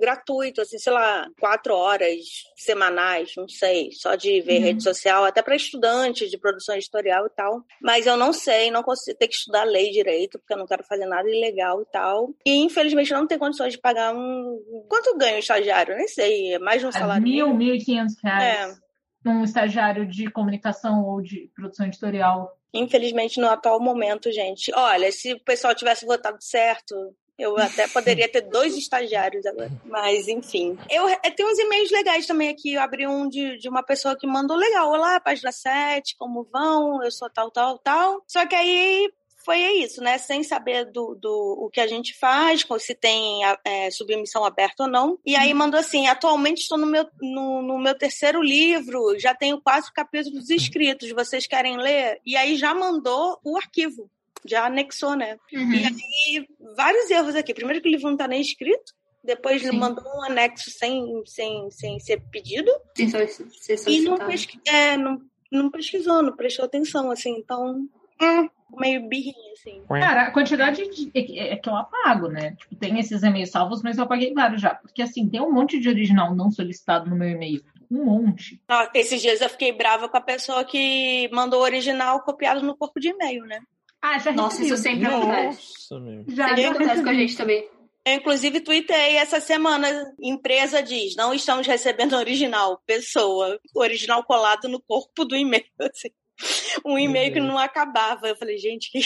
[0.00, 2.16] gratuito, assim, sei lá, quatro horas
[2.56, 4.64] semanais, não sei, só de ver uhum.
[4.64, 7.62] rede social, até para estudantes de produção editorial e tal.
[7.80, 10.84] Mas eu não sei, não consigo ter que estudar lei direito, porque eu não quero
[10.84, 12.30] fazer nada ilegal e tal.
[12.44, 14.86] E infelizmente não tenho condições de pagar um.
[14.88, 16.05] Quanto ganha o estagiário, né?
[16.06, 17.22] Nem sei, é mais de um salário.
[17.22, 18.78] Mil, mil e quinhentos reais.
[19.24, 19.28] É.
[19.28, 22.56] Um estagiário de comunicação ou de produção editorial.
[22.72, 24.72] Infelizmente, no atual momento, gente.
[24.72, 26.94] Olha, se o pessoal tivesse votado certo,
[27.36, 29.72] eu até poderia ter dois estagiários agora.
[29.84, 30.78] Mas, enfim.
[30.88, 32.74] Eu, eu tenho uns e-mails legais também aqui.
[32.74, 34.92] Eu abri um de, de uma pessoa que mandou legal.
[34.92, 37.02] Olá, página 7, como vão?
[37.02, 38.22] Eu sou tal, tal, tal.
[38.28, 39.10] Só que aí
[39.46, 40.18] foi isso, né?
[40.18, 44.90] Sem saber do, do o que a gente faz, se tem é, submissão aberta ou
[44.90, 45.20] não.
[45.24, 49.60] E aí mandou assim: atualmente estou no meu, no, no meu terceiro livro, já tenho
[49.60, 51.12] quatro capítulos escritos.
[51.12, 52.20] Vocês querem ler?
[52.26, 54.10] E aí já mandou o arquivo.
[54.44, 55.38] Já anexou, né?
[55.52, 55.72] Uhum.
[55.72, 57.54] E aí, vários erros aqui.
[57.54, 58.92] Primeiro que o livro não está nem escrito.
[59.22, 62.70] Depois ele mandou um anexo sem, sem, sem ser pedido.
[62.96, 64.58] Sem ser e não, pesqu...
[64.66, 67.36] é, não, não pesquisou, não prestou atenção, assim.
[67.36, 67.88] Então,
[68.22, 69.82] hum, meio birrinha, assim.
[69.88, 72.56] Cara, a quantidade de, é, é que eu apago, né?
[72.56, 74.74] Tipo, tem esses e-mails salvos, mas eu apaguei vários já.
[74.74, 77.62] Porque, assim, tem um monte de original não solicitado no meu e-mail.
[77.90, 78.60] Um monte.
[78.68, 82.76] Ah, esses dias eu fiquei brava com a pessoa que mandou o original copiado no
[82.76, 83.60] corpo de e-mail, né?
[84.02, 85.88] Ah, já Nossa, isso sempre acontece.
[86.28, 87.68] Já, já acontece com a gente também.
[88.04, 89.88] Eu, inclusive, tuitei essa semana.
[90.20, 92.80] Empresa diz: não estamos recebendo original.
[92.86, 95.64] Pessoa, original colado no corpo do e-mail.
[95.80, 96.10] Assim
[96.84, 98.28] um e-mail que não acabava.
[98.28, 99.00] Eu falei, gente, que.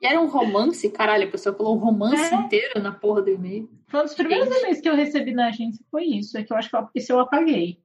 [0.00, 2.36] e era um romance, caralho, a pessoa falou um romance é.
[2.36, 3.70] inteiro na porra do e-mail.
[3.88, 6.36] Foi um dos primeiros e-mails que eu recebi na agência, foi isso.
[6.36, 7.80] É que eu acho que eu, esse eu apaguei.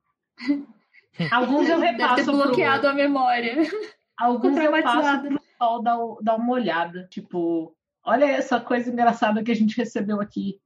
[1.32, 2.15] Alguns eu repasso.
[2.15, 2.89] Deve ter bloqueado pro...
[2.89, 3.58] a memória.
[4.17, 7.08] Alguns eu passo pro sol dar, dar uma olhada.
[7.10, 10.60] Tipo, olha essa coisa engraçada que a gente recebeu aqui.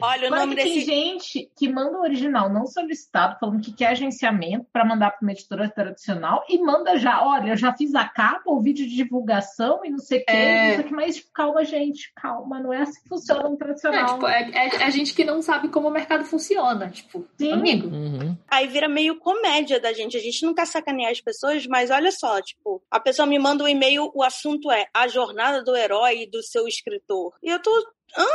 [0.00, 3.88] Olha, o Mas nome tem gente que manda o original não solicitado, falando que quer
[3.88, 8.04] agenciamento para mandar para uma editora tradicional e manda já, olha, eu já fiz a
[8.08, 10.90] capa, o vídeo de divulgação e não sei o que, é...
[10.90, 14.02] mas calma, gente, calma, não é assim que funciona no tradicional.
[14.02, 17.24] É, tipo, é, é, é a gente que não sabe como o mercado funciona, tipo,
[17.38, 17.52] Sim.
[17.52, 17.88] amigo.
[17.88, 18.36] Uhum.
[18.50, 22.10] Aí vira meio comédia da gente, a gente não quer sacanear as pessoas, mas olha
[22.10, 26.22] só, tipo, a pessoa me manda um e-mail, o assunto é a jornada do herói
[26.22, 27.34] e do seu escritor.
[27.40, 27.70] E eu tô,
[28.18, 28.26] hã?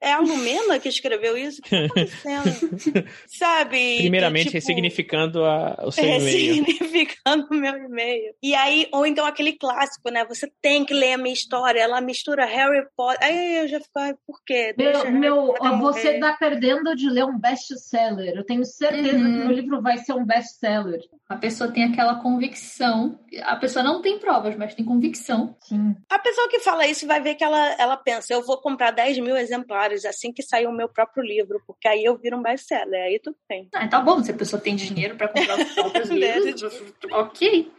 [0.00, 1.60] É a Lumena que escreveu isso?
[1.60, 3.06] O que tá acontecendo?
[3.28, 3.98] Sabe?
[3.98, 6.64] Primeiramente, tipo, ressignificando a, o seu e-mail.
[6.64, 8.34] Ressignificando o meu e-mail.
[8.42, 10.24] E aí, ou então aquele clássico, né?
[10.24, 11.80] Você tem que ler a minha história.
[11.80, 13.18] Ela mistura Harry Potter.
[13.22, 14.74] Aí eu já fico, ai, por quê?
[14.74, 18.34] Deixa meu, meu você tá perdendo de ler um best-seller.
[18.34, 19.42] Eu tenho certeza uhum.
[19.42, 21.00] que o livro vai ser um best-seller.
[21.28, 23.20] A pessoa tem aquela convicção.
[23.42, 25.54] A pessoa não tem provas, mas tem convicção.
[25.60, 25.94] Sim.
[26.08, 29.18] A pessoa que fala isso vai ver que ela, ela pensa, eu vou comprar 10
[29.18, 33.02] mil exemplares assim que sair o meu próprio livro, porque aí eu viro um best-seller,
[33.02, 33.68] aí tudo bem.
[33.74, 37.70] Ah, tá bom, se a pessoa tem dinheiro para comprar os próprios livros, ok.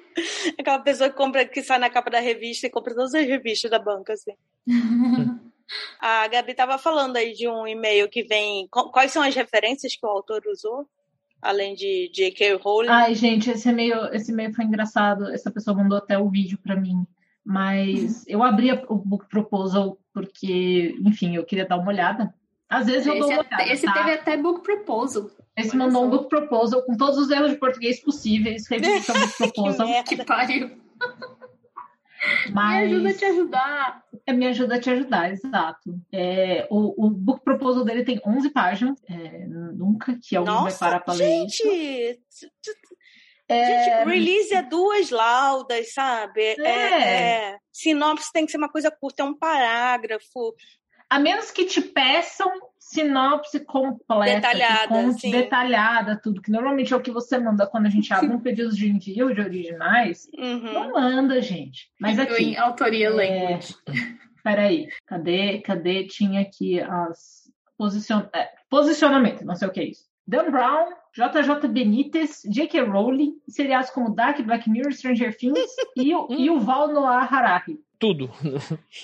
[0.60, 3.71] Aquela pessoa que compra, que sai na capa da revista e compra todas as revistas
[3.71, 4.34] da banca, assim.
[6.00, 8.67] a Gabi estava falando aí de um e-mail que vem.
[8.69, 10.86] Quais são as referências que o autor usou?
[11.41, 12.56] Além de J.K.
[12.56, 12.89] Rowling.
[12.89, 15.28] Ai, gente, esse e-mail, esse e-mail foi engraçado.
[15.32, 17.06] Essa pessoa mandou até o vídeo para mim.
[17.43, 22.34] Mas eu abri o book proposal porque, enfim, eu queria dar uma olhada.
[22.69, 23.73] Às vezes eu esse, dou uma olhada.
[23.73, 23.93] Esse tá?
[23.93, 25.30] teve até book proposal.
[25.58, 26.08] Esse Olha mandou só.
[26.08, 28.67] um book proposal com todos os erros de português possíveis.
[28.67, 29.88] Revista book proposal.
[30.04, 30.71] que, que pariu.
[32.54, 32.89] Mas...
[32.89, 34.04] Me ajuda a te ajudar.
[34.27, 35.99] É, me ajuda a te ajudar, exato.
[36.12, 39.01] É, o, o book proposal dele tem 11 páginas.
[39.10, 41.63] É, nunca que alguém Nossa, vai parar para ler isso.
[43.52, 43.84] É...
[43.84, 46.42] Gente, release é duas laudas, sabe?
[46.42, 46.62] É.
[46.62, 47.58] É, é...
[47.72, 50.54] Sinopse tem que ser uma coisa curta, é um parágrafo.
[51.10, 57.12] A menos que te peçam sinopse completa, detalhada, detalhada, tudo, que normalmente é o que
[57.12, 60.30] você manda quando a gente abre um pedido de envio de originais.
[60.38, 60.74] Uhum.
[60.74, 61.90] Não manda, gente.
[62.00, 62.44] Mas aqui.
[62.44, 63.10] Em autoria é...
[63.10, 63.76] language.
[64.44, 65.60] Peraí, cadê?
[65.60, 66.08] Cadê?
[66.08, 68.24] Tinha aqui as posicion...
[68.34, 70.11] É, posicionamento, não sei o que é isso.
[70.28, 72.82] Dan Brown, JJ Benítez, J.K.
[72.82, 75.60] Rowling, seriados como Dark, Black Mirror, Stranger Things
[75.96, 77.80] e, o, e o Val Noah Harari.
[78.00, 78.32] Tudo.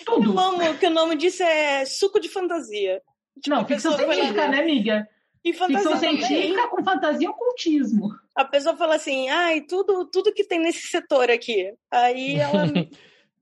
[0.06, 0.34] Tudo.
[0.34, 3.02] Eu amo que o nome disso é suco de fantasia.
[3.42, 5.08] Tipo, não, ficção científica, né, amiga?
[5.44, 8.10] E fantasia ficção científica com fantasia e ocultismo.
[8.36, 11.74] A pessoa fala assim, ai, tudo, tudo que tem nesse setor aqui.
[11.92, 12.64] Aí ela...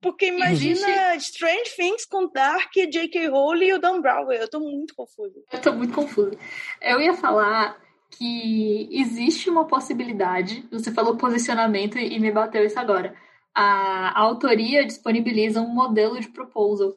[0.06, 3.28] Porque imagina Strange Things com Dark, J.K.
[3.28, 4.32] Rowling e o Dan Brown.
[4.32, 5.34] Eu tô muito confusa.
[5.52, 6.38] Eu tô muito confusa.
[6.80, 7.76] Eu ia falar
[8.12, 13.15] que existe uma possibilidade, você falou posicionamento e me bateu isso agora.
[13.52, 16.96] A, a autoria disponibiliza um modelo de proposal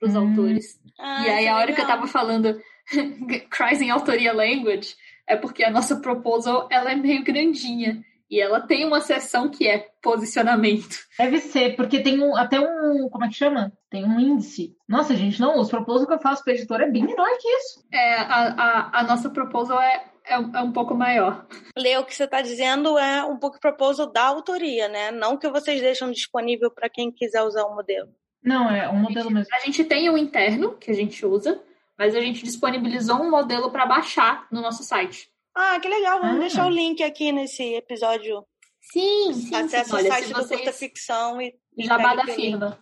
[0.00, 0.28] para os hum.
[0.28, 0.80] autores.
[0.98, 1.76] Ah, e aí, a hora legal.
[1.76, 2.60] que eu tava falando
[3.50, 4.96] Cries em autoria language,
[5.28, 8.04] é porque a nossa proposal ela é meio grandinha.
[8.30, 10.98] E ela tem uma seção que é posicionamento.
[11.18, 13.08] Deve ser, porque tem um, até um.
[13.08, 13.72] Como é que chama?
[13.90, 14.76] Tem um índice.
[14.86, 17.86] Nossa, gente, não, os proposals que eu faço para editor é bem menor que isso.
[17.92, 21.46] É, a, a, a nossa proposal é, é, é, um pouco maior.
[21.76, 25.10] Lê, o que você está dizendo é um pouco proposal da autoria, né?
[25.10, 28.10] Não que vocês deixam disponível para quem quiser usar o modelo.
[28.42, 29.48] Não, é um modelo mesmo.
[29.54, 31.60] A gente tem o interno que a gente usa,
[31.96, 35.30] mas a gente disponibilizou um modelo para baixar no nosso site.
[35.58, 36.20] Ah, que legal.
[36.20, 36.40] Vamos ah.
[36.40, 38.44] deixar o link aqui nesse episódio.
[38.80, 39.54] Sim, sim.
[39.56, 41.52] Acesse o site do Curta Ficção e.
[41.76, 42.78] Jabá da firma.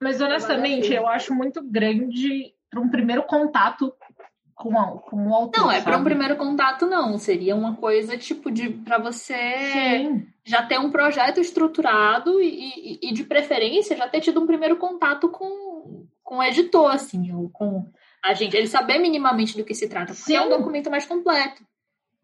[0.00, 3.94] Mas honestamente, eu acho muito grande para um primeiro contato
[4.54, 5.60] com, a, com o autor.
[5.60, 7.18] Não, é para um primeiro contato, não.
[7.18, 9.34] Seria uma coisa tipo de para você
[9.72, 10.26] Sim.
[10.44, 14.76] já ter um projeto estruturado e, e, e, de preferência já ter tido um primeiro
[14.76, 17.86] contato com, com o editor, assim, ou com
[18.22, 18.56] a gente.
[18.56, 20.36] Ele saber minimamente do que se trata, porque Sim.
[20.36, 21.62] é um documento mais completo.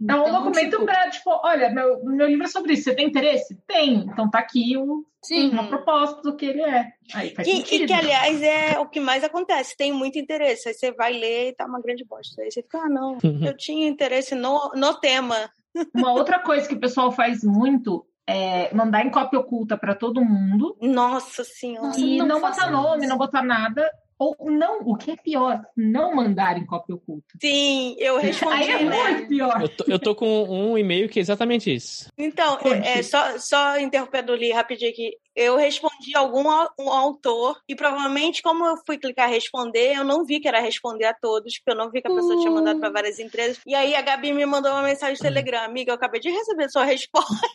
[0.09, 0.85] É um então, documento tipo...
[0.87, 2.85] para, tipo, olha, meu, meu livro é sobre isso.
[2.85, 3.55] Você tem interesse?
[3.67, 3.99] Tem.
[3.99, 5.51] Então tá aqui o, Sim.
[5.51, 6.93] uma proposta do que ele é.
[7.13, 9.77] Aí faz e, e que, aliás, é o que mais acontece.
[9.77, 10.69] Tem muito interesse.
[10.69, 12.41] Aí você vai ler e tá uma grande bosta.
[12.41, 15.51] Aí você fica, ah, não, eu tinha interesse no, no tema.
[15.95, 20.25] Uma outra coisa que o pessoal faz muito é mandar em cópia oculta para todo
[20.25, 20.77] mundo.
[20.81, 21.93] Nossa senhora.
[21.99, 23.09] E não, não botar nome, isso.
[23.09, 23.89] não botar nada.
[24.21, 27.27] Ou não, o que é pior, não mandar em cópia oculta.
[27.41, 28.53] Sim, eu respondi.
[28.53, 29.13] Aí é né?
[29.13, 29.63] muito pior.
[29.63, 32.07] Eu tô, eu tô, com um e-mail que é exatamente isso.
[32.19, 35.17] Então, é, é, só, só interrompendo ali rapidinho aqui.
[35.35, 36.45] Eu respondi a algum
[36.79, 41.07] um autor e provavelmente, como eu fui clicar responder, eu não vi que era responder
[41.07, 42.41] a todos, porque eu não vi que a pessoa uh.
[42.41, 43.59] tinha mandado para várias empresas.
[43.67, 46.69] E aí a Gabi me mandou uma mensagem no Telegram: Amiga, eu acabei de receber
[46.69, 47.47] sua resposta.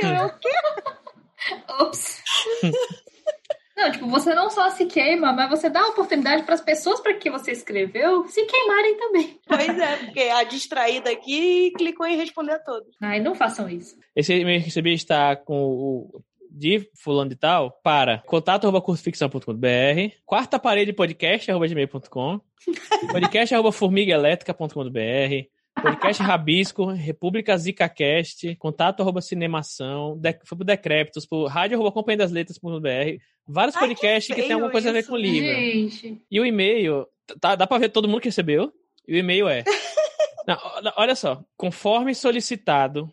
[0.00, 0.48] E eu, o quê?
[1.80, 2.22] Ops.
[3.76, 7.00] Não, tipo, você não só se queima, mas você dá a oportunidade para as pessoas
[7.00, 9.40] para que você escreveu se queimarem também.
[9.46, 12.96] Pois é, porque a distraída aqui clicou em responder a todos.
[13.00, 13.96] Ai, não façam isso.
[14.14, 20.14] Esse e-mail que recebi está com o de fulano de tal para contato arroba cursoficção.com.br,
[20.24, 22.40] quarta parede podcast arroba gmail.com,
[23.10, 25.48] podcast arroba formigaelétrica.com.br,
[25.82, 32.18] Podcast Rabisco, República ZicaCast, contato arroba cinemação, de, foi pro Decrépitos, pro rádio arroba companhia
[32.18, 35.48] das letras.br, vários podcasts que, que tem alguma coisa isso, a ver com o livro.
[35.48, 36.22] Gente.
[36.30, 37.06] E o e-mail,
[37.40, 38.72] tá, dá pra ver todo mundo que recebeu?
[39.06, 39.64] E o e-mail é.
[40.46, 40.58] Não,
[40.96, 41.42] olha só.
[41.56, 43.10] Conforme solicitado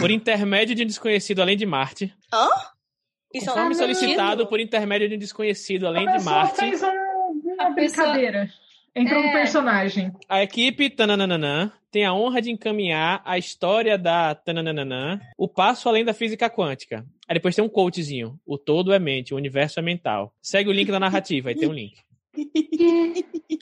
[0.00, 2.14] por intermédio de um desconhecido além de Marte.
[2.32, 2.48] Hã?
[3.32, 6.60] Isso conforme é solicitado por intermédio de um desconhecido além de Marte.
[6.60, 6.88] Fez um,
[7.54, 8.48] uma brincadeira.
[8.94, 9.26] Entrou é...
[9.26, 10.12] um personagem.
[10.28, 16.04] A equipe tananana, tem a honra de encaminhar a história da tananana, o passo além
[16.04, 17.06] da física quântica.
[17.28, 18.36] Aí depois tem um quotezinho.
[18.44, 20.34] O todo é mente, o universo é mental.
[20.42, 21.94] Segue o link da narrativa, aí tem um link.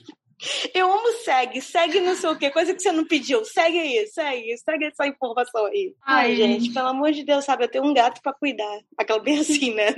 [0.75, 3.45] Eu amo segue, segue não sei o que, coisa que você não pediu.
[3.45, 5.95] Segue aí, segue, segue essa informação aí.
[6.03, 7.64] Ai, Ai gente, pelo amor de Deus, sabe?
[7.64, 8.81] Eu tenho um gato pra cuidar.
[8.97, 9.95] Aquela bem assim, né?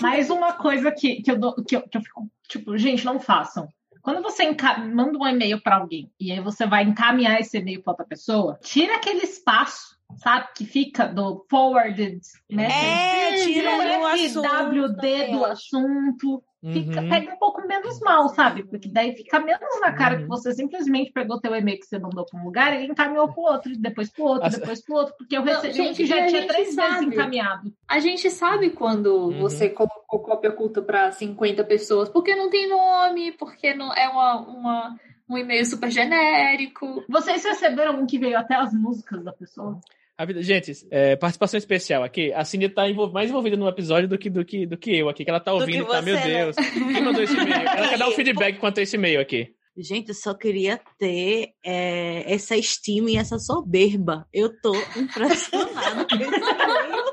[0.00, 3.68] Mais uma coisa que, que, eu, que, eu, que eu fico, tipo, gente, não façam.
[4.02, 4.54] Quando você
[4.92, 8.58] manda um e-mail para alguém e aí você vai encaminhar esse e-mail para outra pessoa,
[8.62, 10.48] tira aquele espaço sabe?
[10.56, 12.84] Que fica do forwarded message.
[12.84, 16.42] É, tira o FWD do assunto.
[16.62, 17.08] Fica, uhum.
[17.08, 18.64] Pega um pouco menos mal, sabe?
[18.64, 20.22] Porque daí fica menos na cara uhum.
[20.22, 23.40] que você simplesmente pegou teu e-mail que você mandou para um lugar e encaminhou para
[23.40, 24.58] o outro, depois para o outro, As...
[24.58, 26.88] depois para o outro, porque eu recebi Não, gente, que já tinha três sabe.
[26.88, 27.72] vezes encaminhado.
[27.88, 29.40] A gente sabe quando uhum.
[29.40, 34.40] você colocou cópia oculta para 50 pessoas, porque não tem nome, porque não é uma,
[34.40, 34.96] uma
[35.30, 37.04] um e-mail super genérico.
[37.08, 39.80] Vocês receberam um que veio até as músicas da pessoa?
[40.24, 40.42] Vida...
[40.42, 42.32] Gente, é, participação especial aqui.
[42.32, 43.10] A Cindy tá envol...
[43.12, 45.52] mais envolvida no episódio do que, do, que, do que eu aqui, que ela tá
[45.52, 46.02] ouvindo, tá?
[46.02, 46.24] Meu né?
[46.24, 46.56] Deus.
[46.56, 47.68] Quem mandou esse e-mail?
[47.68, 49.54] Ela quer dar um feedback quanto a esse e-mail aqui.
[49.76, 54.26] Gente, eu só queria ter é, essa estima e essa soberba.
[54.32, 57.10] Eu tô impressionada com esse e-mail.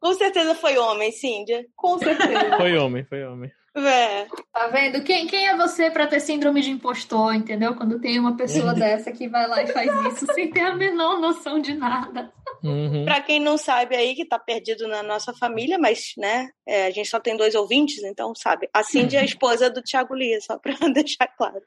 [0.00, 1.64] Com certeza foi homem, Cíndia.
[1.76, 2.56] Com certeza.
[2.56, 3.50] Foi homem, foi homem.
[3.76, 4.26] É.
[4.52, 5.02] Tá vendo?
[5.04, 7.74] Quem, quem é você para ter síndrome de impostor, entendeu?
[7.74, 11.20] Quando tem uma pessoa dessa que vai lá e faz isso sem ter a menor
[11.20, 12.32] noção de nada.
[12.62, 13.04] Uhum.
[13.04, 16.90] Para quem não sabe aí, que tá perdido na nossa família, mas, né, é, a
[16.90, 18.68] gente só tem dois ouvintes, então sabe.
[18.74, 21.62] A Cindy é a esposa do Thiago Lia, só pra deixar claro.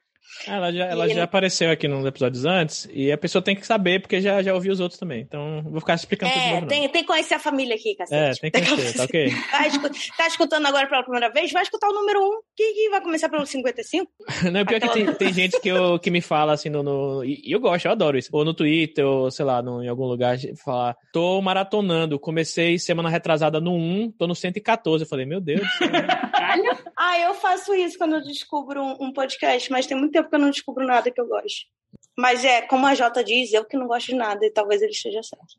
[0.46, 4.00] Ela já, ela já apareceu aqui nos episódios antes e a pessoa tem que saber,
[4.00, 5.20] porque já, já ouviu os outros também.
[5.20, 8.44] Então, vou ficar explicando é, tudo novo, tem, tem que conhecer a família aqui, cacete.
[8.44, 9.30] É, tem que conhecer, tá ok?
[9.54, 11.52] Tá, tá, escutando agora pela primeira vez?
[11.52, 14.10] Vai escutar o número 1, que, que vai começar pelo 55.
[14.50, 14.92] Não, é pior Aquela...
[14.92, 17.86] que tem, tem gente que, eu, que me fala assim no, no, E eu gosto,
[17.86, 18.30] eu adoro isso.
[18.32, 23.08] Ou no Twitter, ou sei lá, no, em algum lugar, falar: tô maratonando, comecei semana
[23.08, 25.04] retrasada no 1, tô no 114.
[25.04, 25.66] Eu falei, meu Deus.
[26.96, 30.34] ah, eu faço isso quando eu descubro um, um podcast, mas tem muito tempo que
[30.34, 31.66] eu não descubro nada que eu gosto.
[32.16, 34.92] Mas é, como a Jota diz, eu que não gosto de nada e talvez ele
[34.92, 35.58] esteja certo.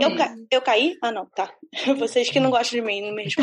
[0.00, 0.36] Eu, ca...
[0.50, 0.96] eu caí?
[1.02, 1.50] Ah, não, tá.
[1.98, 3.42] Vocês que não gostam de mim, não mesmo.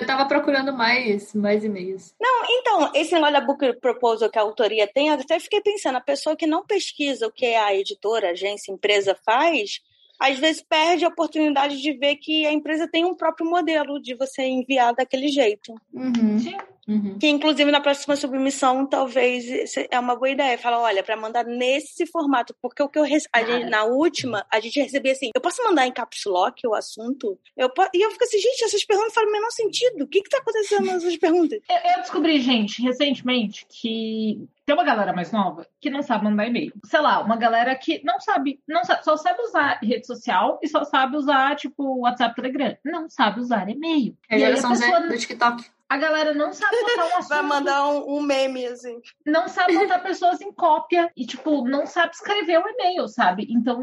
[0.00, 2.14] Eu tava procurando mais, mais e-mails.
[2.20, 5.96] Não, então, esse negócio da book proposal que a autoria tem, eu até fiquei pensando,
[5.96, 9.80] a pessoa que não pesquisa o que a editora, agência, empresa faz,
[10.18, 14.14] às vezes perde a oportunidade de ver que a empresa tem um próprio modelo de
[14.14, 15.74] você enviar daquele jeito.
[15.92, 16.38] Uhum.
[16.38, 16.56] Sim.
[16.88, 17.18] Uhum.
[17.18, 19.44] Que, inclusive, na próxima submissão, talvez
[19.90, 20.56] é uma boa ideia.
[20.56, 23.28] Fala, olha, para mandar nesse formato, porque o que eu rece...
[23.46, 27.38] gente, na última, a gente recebia assim: eu posso mandar em caps lock o assunto?
[27.54, 27.86] Eu po...
[27.92, 30.04] E eu fico assim, gente, essas perguntas fazem o menor sentido.
[30.04, 31.60] O que que tá acontecendo nessas perguntas?
[31.68, 36.46] Eu, eu descobri, gente, recentemente, que tem uma galera mais nova que não sabe mandar
[36.46, 36.70] e-mail.
[36.84, 40.68] Sei lá, uma galera que não sabe, não sabe, só sabe usar rede social e
[40.68, 42.76] só sabe usar, tipo, WhatsApp, Telegram.
[42.84, 44.14] Não sabe usar e-mail.
[44.28, 45.00] É a geração pessoa...
[45.00, 47.28] do TikTok a galera não sabe botar um assunto.
[47.28, 49.00] Vai mandar um, um, meme, assim.
[49.24, 53.46] Não sabe botar pessoas em cópia e, tipo, não sabe escrever um e-mail, sabe?
[53.48, 53.80] Então,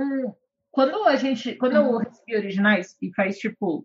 [0.70, 1.56] quando a gente.
[1.56, 3.84] Quando eu recebi originais, e faz, tipo,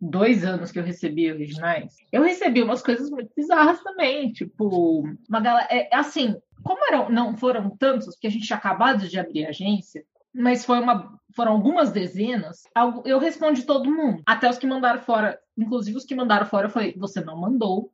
[0.00, 4.32] dois anos que eu recebi originais, eu recebi umas coisas muito bizarras também.
[4.32, 5.68] Tipo, uma galera.
[5.70, 9.50] É, assim, como eram, não foram tantos, porque a gente tinha acabado de abrir a
[9.50, 12.62] agência, mas foi uma, foram algumas dezenas,
[13.04, 16.94] eu respondi todo mundo, até os que mandaram fora, inclusive os que mandaram fora, falei,
[16.96, 17.92] você não mandou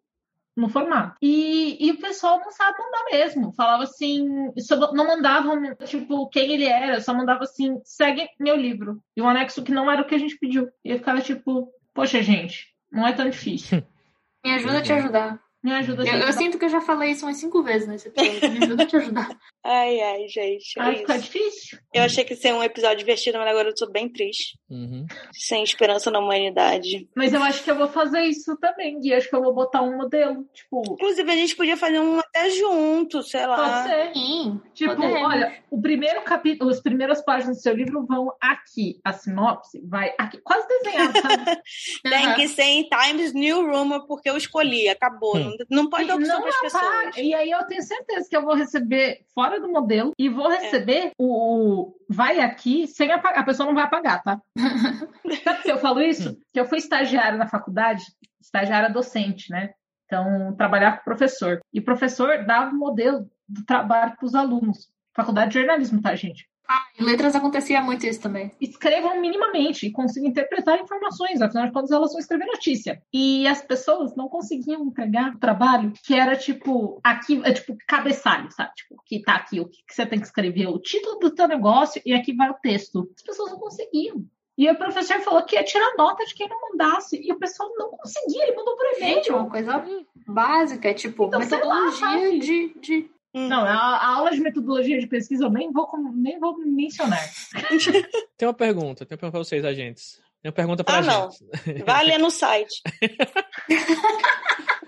[0.56, 1.16] no formato.
[1.20, 3.52] E, e o pessoal não sabe mandar mesmo.
[3.52, 4.52] Falava assim,
[4.92, 9.02] não mandavam, tipo, quem ele era, só mandava assim, segue meu livro.
[9.16, 10.68] E um anexo que não era o que a gente pediu.
[10.84, 13.82] E eu ficava tipo, poxa, gente, não é tão difícil.
[14.44, 15.40] Me ajuda a te ajudar.
[15.64, 18.50] Me ajuda eu, eu, sinto que eu já falei isso umas cinco vezes nesse episódio.
[18.50, 19.30] Me ajuda a te ajudar.
[19.66, 20.78] Ai, ai, gente.
[20.78, 21.78] É ai, fica difícil.
[21.94, 24.58] Eu achei que ia ser um episódio divertido, mas agora eu tô bem triste.
[24.68, 25.06] Uhum.
[25.32, 27.08] Sem esperança na humanidade.
[27.16, 29.14] Mas eu acho que eu vou fazer isso também, Gui.
[29.14, 30.44] Acho que eu vou botar um modelo.
[30.52, 30.82] Tipo.
[30.92, 33.56] Inclusive, a gente podia fazer um até junto, sei lá.
[33.56, 34.12] Pode ser.
[34.12, 34.60] Sim.
[34.74, 35.22] Tipo, podemos.
[35.22, 39.00] olha, o primeiro capítulo, as primeiras páginas do seu livro vão aqui.
[39.02, 40.42] A sinopse vai aqui.
[40.42, 41.62] Quase desenhado, sabe?
[42.04, 44.90] Tem que ser em Times New Roman, porque eu escolhi.
[44.90, 45.38] Acabou.
[45.38, 45.53] Hum.
[45.53, 47.16] Não, não pode dar opção para as pessoas.
[47.16, 51.06] E aí eu tenho certeza que eu vou receber fora do modelo e vou receber
[51.06, 51.12] é.
[51.18, 53.40] o, o, vai aqui sem apagar.
[53.40, 54.40] A pessoa não vai apagar, tá?
[55.44, 56.36] Sabe que eu falo isso?
[56.52, 58.04] Que eu fui estagiária na faculdade,
[58.40, 59.72] estagiária docente, né?
[60.06, 61.60] Então, trabalhar com professor.
[61.72, 64.88] E o professor dava o modelo do trabalho para os alunos.
[65.14, 66.48] Faculdade de jornalismo, tá, gente?
[66.68, 68.50] Ah, em letras acontecia muito isso também.
[68.60, 73.02] Escrevam minimamente e consigam interpretar informações, afinal de contas elas vão escrever notícia.
[73.12, 78.50] E as pessoas não conseguiam entregar o trabalho que era tipo, aqui, é tipo cabeçalho,
[78.50, 78.72] sabe?
[78.74, 81.46] Tipo, que tá aqui, o que, que você tem que escrever, o título do teu
[81.46, 83.10] negócio e aqui vai o texto.
[83.14, 84.24] As pessoas não conseguiam.
[84.56, 87.20] E o professor falou que ia tirar nota de quem não mandasse.
[87.20, 89.14] E o pessoal não conseguia, ele mandou por e-mail.
[89.16, 89.84] Gente, uma coisa
[90.26, 93.10] básica, tipo, então, metodologia lá, de, de.
[93.34, 97.18] Não, a, a, aula de metodologia de pesquisa eu nem vou, nem vou mencionar.
[98.38, 100.22] tem uma pergunta, tem uma pergunta para vocês, agentes.
[100.40, 101.42] Tem uma pergunta para ah, gente.
[101.66, 101.82] não.
[101.84, 102.80] Vai ler no site.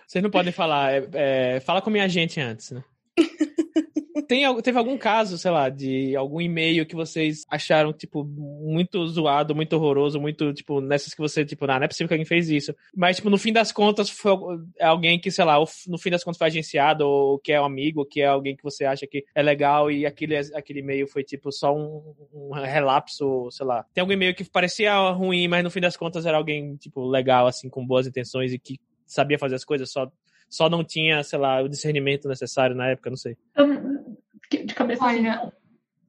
[0.06, 0.92] vocês não podem falar.
[0.92, 1.08] É,
[1.56, 2.84] é, fala com a minha agente antes, né?
[4.26, 9.54] tem, teve algum caso, sei lá, de algum e-mail que vocês acharam, tipo, muito zoado,
[9.54, 12.48] muito horroroso, muito, tipo, nessas que você, tipo, não, não é possível que alguém fez
[12.48, 12.74] isso.
[12.94, 14.32] Mas, tipo, no fim das contas, foi
[14.80, 15.56] alguém que, sei lá,
[15.86, 18.56] no fim das contas foi agenciado, ou que é um amigo, ou que é alguém
[18.56, 22.52] que você acha que é legal, e aquele, aquele e-mail foi, tipo, só um, um
[22.52, 23.84] relapso, sei lá.
[23.94, 27.46] Tem algum e-mail que parecia ruim, mas no fim das contas era alguém, tipo, legal,
[27.46, 30.10] assim, com boas intenções e que sabia fazer as coisas, só
[30.48, 33.36] só não tinha, sei lá, o discernimento necessário na época, não sei.
[34.50, 35.52] De cabeça Olha, assim,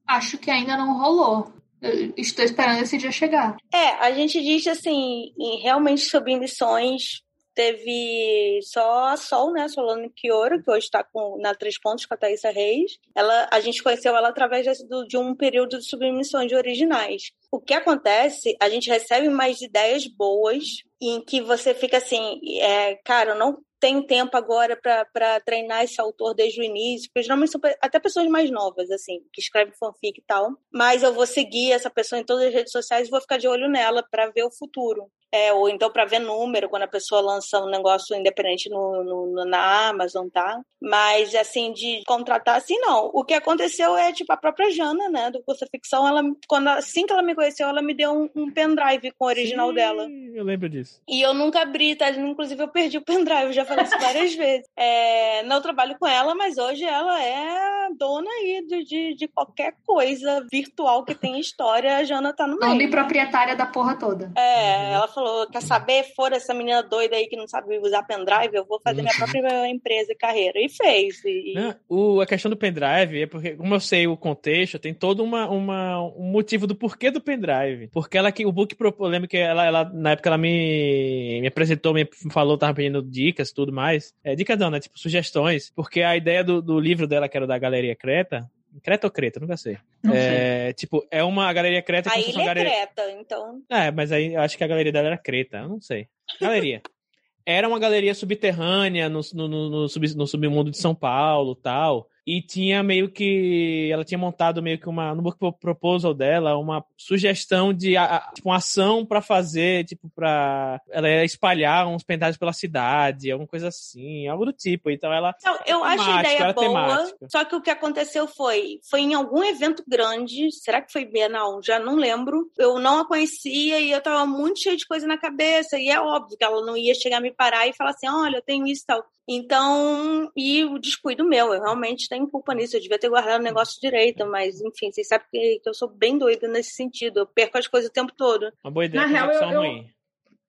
[0.07, 1.53] acho que ainda não rolou.
[1.81, 3.55] Eu estou esperando esse dia chegar.
[3.73, 7.21] É, a gente diz assim, em realmente submissões
[7.57, 9.67] teve só a Sol, né?
[9.67, 11.03] Solano Kioro, que hoje está
[11.39, 12.99] na Três Pontos com a Thaisa Reis.
[13.15, 17.31] Ela, a gente conheceu ela através de, de um período de submissão de originais.
[17.51, 20.63] O que acontece, a gente recebe mais ideias boas
[21.01, 25.99] em que você fica assim, é, cara, eu não tenho tempo agora para treinar esse
[26.01, 30.19] autor desde o início, porque geralmente são até pessoas mais novas, assim, que escrevem fanfic
[30.19, 30.51] e tal.
[30.71, 33.47] Mas eu vou seguir essa pessoa em todas as redes sociais e vou ficar de
[33.47, 35.09] olho nela para ver o futuro.
[35.29, 39.45] É, ou então para ver número, quando a pessoa lança um negócio independente no, no,
[39.45, 40.61] na Amazon, tá?
[40.81, 43.11] Mas, assim, de contratar, assim, não.
[43.13, 47.05] O que aconteceu é, tipo, a própria Jana, né, do curso ficção, ela, quando, assim
[47.05, 50.07] que ela me conheceu, ela me deu um, um pendrive com o original Sim, dela.
[50.33, 50.99] Eu lembro disso.
[51.07, 52.09] E eu nunca abri, tá?
[52.09, 54.67] Inclusive, eu perdi o pendrive, já falei isso várias vezes.
[54.75, 59.75] É, não trabalho com ela, mas hoje ela é dona aí de, de, de qualquer
[59.85, 62.71] coisa virtual que tem história, a Jana tá no meio.
[62.71, 64.31] Dona e proprietária da porra toda.
[64.35, 66.05] É, ela falou: quer saber?
[66.15, 69.19] For essa menina doida aí que não sabe usar pendrive, eu vou fazer minha uhum.
[69.19, 70.59] própria empresa e carreira.
[70.59, 71.23] E fez.
[71.23, 71.53] E...
[71.53, 75.23] Não, o, a questão do pendrive é porque, como eu sei o contexto, tem todo
[75.23, 77.89] uma, uma, um motivo do porquê do pendrive.
[77.89, 81.47] Porque ela que o book eu lembro que ela, ela, na época ela me, me
[81.47, 84.15] apresentou, me falou, tava pedindo dicas tudo mais.
[84.23, 84.79] É, dicas não, né?
[84.79, 85.71] Tipo, sugestões.
[85.75, 88.49] Porque a ideia do, do livro dela, que era da Galeria Creta,
[88.81, 89.39] Creta ou Creta?
[89.39, 89.77] Nunca sei.
[90.03, 90.73] Não é, sei.
[90.73, 92.11] Tipo, é uma galeria Creta.
[92.11, 92.71] A ilha é galeria...
[92.71, 93.61] Creta, então...
[93.69, 96.07] É, mas aí eu acho que a galeria dela era Creta, eu não sei.
[96.39, 96.81] Galeria.
[97.45, 102.07] era uma galeria subterrânea no, no, no, no, sub, no submundo de São Paulo tal
[102.27, 106.83] e tinha meio que ela tinha montado meio que uma no book proposal dela uma
[106.97, 112.51] sugestão de a, tipo, uma ação para fazer tipo para ela espalhar uns pendrives pela
[112.51, 114.89] cidade alguma coisa assim algo do tipo.
[114.89, 117.27] Então ela não, eu acho a ideia boa temática.
[117.31, 121.61] só que o que aconteceu foi foi em algum evento grande será que foi Bienal?
[121.63, 122.51] Já não lembro.
[122.57, 126.01] Eu não a conhecia e eu tava muito cheia de coisa na cabeça e é
[126.01, 128.67] óbvio que ela não ia chegar a me parar e falar assim olha eu tenho
[128.67, 129.05] isso e tal.
[129.29, 133.43] Então, e o descuido meu, eu realmente tenho culpa nisso, eu devia ter guardado o
[133.43, 137.27] negócio direito, mas enfim, vocês sabem que, que eu sou bem doida nesse sentido, eu
[137.27, 138.51] perco as coisas o tempo todo.
[138.63, 139.85] Uma boa ideia, Na real, eu, eu,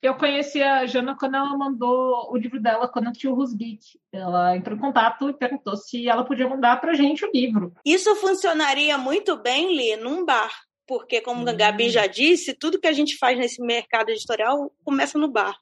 [0.01, 3.99] eu conheci a Jana quando ela mandou o livro dela, quando tinha o Rusgeek.
[4.13, 7.73] Ela entrou em contato e perguntou se ela podia mandar pra gente o livro.
[7.85, 10.53] Isso funcionaria muito bem, Li, num bar.
[10.87, 11.49] Porque, como hum.
[11.49, 15.55] a Gabi já disse, tudo que a gente faz nesse mercado editorial começa no bar.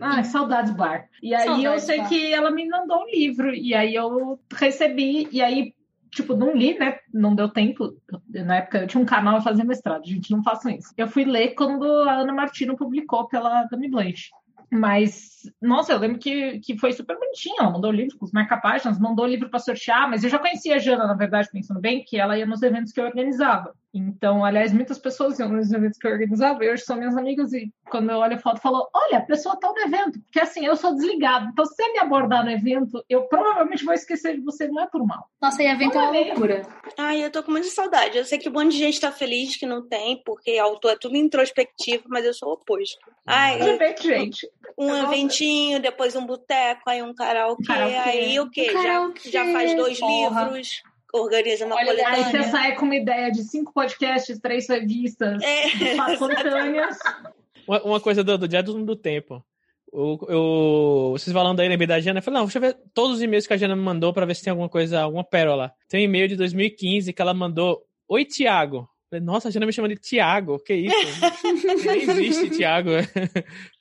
[0.00, 1.08] Ah, saudades bar.
[1.22, 2.08] E aí saudades eu sei bar.
[2.08, 5.74] que ela me mandou um livro, e aí eu recebi, e aí,
[6.10, 6.98] tipo, não li, né?
[7.12, 7.96] Não deu tempo.
[8.28, 10.92] Na época eu tinha um canal a fazer mestrado, gente, não façam isso.
[10.96, 14.30] Eu fui ler quando a Ana Martino publicou pela Dami Blanche.
[14.74, 17.56] Mas, nossa, eu lembro que, que foi super bonitinho.
[17.60, 20.78] Ela mandou livro com os marca-páginas, mandou livro para sortear, mas eu já conhecia a
[20.78, 23.74] Jana, na verdade, pensando bem, que ela ia nos eventos que eu organizava.
[23.94, 27.52] Então, aliás, muitas pessoas iam nos eventos que eu organizava, e hoje são minhas amigas,
[27.52, 30.18] e quando eu olho a foto, falo: Olha, a pessoa tá no evento.
[30.20, 31.50] Porque assim, eu sou desligado.
[31.52, 34.86] Então, se você me abordar no evento, eu provavelmente vou esquecer de você, não é
[34.86, 35.28] por mal.
[35.40, 36.62] Nossa, e evento é uma loucura.
[36.96, 38.16] Ai, eu tô com muita saudade.
[38.16, 40.96] Eu sei que um monte de gente tá feliz que não tem, porque autor é
[40.96, 42.98] tudo introspectivo, mas eu sou o oposto.
[43.26, 44.48] Ai, Perfeito, gente.
[44.78, 45.12] Um Nossa.
[45.12, 47.94] eventinho, depois um boteco, aí um karaokê, karaokê.
[47.94, 48.72] aí o quê?
[48.72, 50.44] Já, já faz dois Porra.
[50.44, 50.82] livros
[51.12, 52.18] organiza uma Olha, coletânea.
[52.18, 56.98] Aí você sai com uma ideia de cinco podcasts, três revistas, é, coletâneas.
[57.64, 59.40] Uma, uma coisa do, do dia do, do tempo.
[59.92, 63.18] Eu, eu, vocês falando aí, lembrei da Jana, eu falei, não, deixa eu ver todos
[63.18, 65.72] os e-mails que a Jana me mandou para ver se tem alguma coisa, alguma pérola.
[65.88, 68.88] Tem um e-mail de 2015 que ela mandou, Oi, Tiago.
[69.12, 70.96] Falei, nossa, a Jana me chama de Tiago, que isso?
[71.84, 72.88] Nem existe Tiago.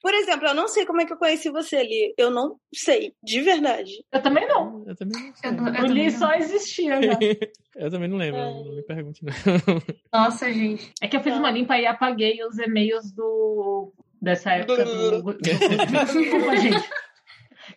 [0.02, 2.14] Por exemplo, eu não sei como é que eu conheci você ali.
[2.18, 3.92] Eu não sei, de verdade.
[4.12, 4.84] Eu também não.
[4.86, 5.50] Eu também não sei.
[5.50, 7.18] Eu, eu, eu li só existia já.
[7.78, 8.44] eu também não lembro, é.
[8.44, 9.32] não me pergunte não.
[10.12, 10.92] Nossa, gente.
[11.02, 13.94] É que eu fiz uma limpa e apaguei os e-mails do...
[14.22, 15.34] dessa época do...
[15.36, 16.90] Desculpa, gente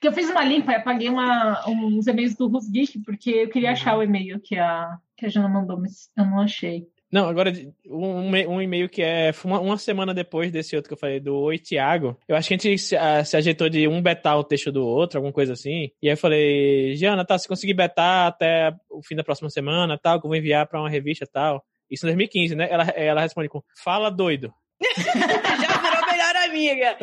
[0.00, 3.72] que eu fiz uma limpa e apaguei uma, uns e-mails do Rusgeek, porque eu queria
[3.72, 6.86] achar o e-mail que a, que a Jana mandou, mas eu não achei.
[7.14, 7.52] Não, agora
[7.86, 11.36] um, um e-mail que é uma, uma, semana depois desse outro que eu falei, do
[11.36, 12.18] Oi Tiago.
[12.26, 14.84] Eu acho que a gente se, a, se, ajeitou de um betar o texto do
[14.84, 15.92] outro, alguma coisa assim.
[16.02, 19.96] E aí eu falei, Giana, tá, se conseguir betar até o fim da próxima semana,
[19.96, 21.64] tal, que eu vou enviar para uma revista tal.
[21.88, 22.66] Isso em 2015, né?
[22.68, 24.52] Ela, ela responde com, fala doido.
[24.82, 26.98] Já virou melhor amiga.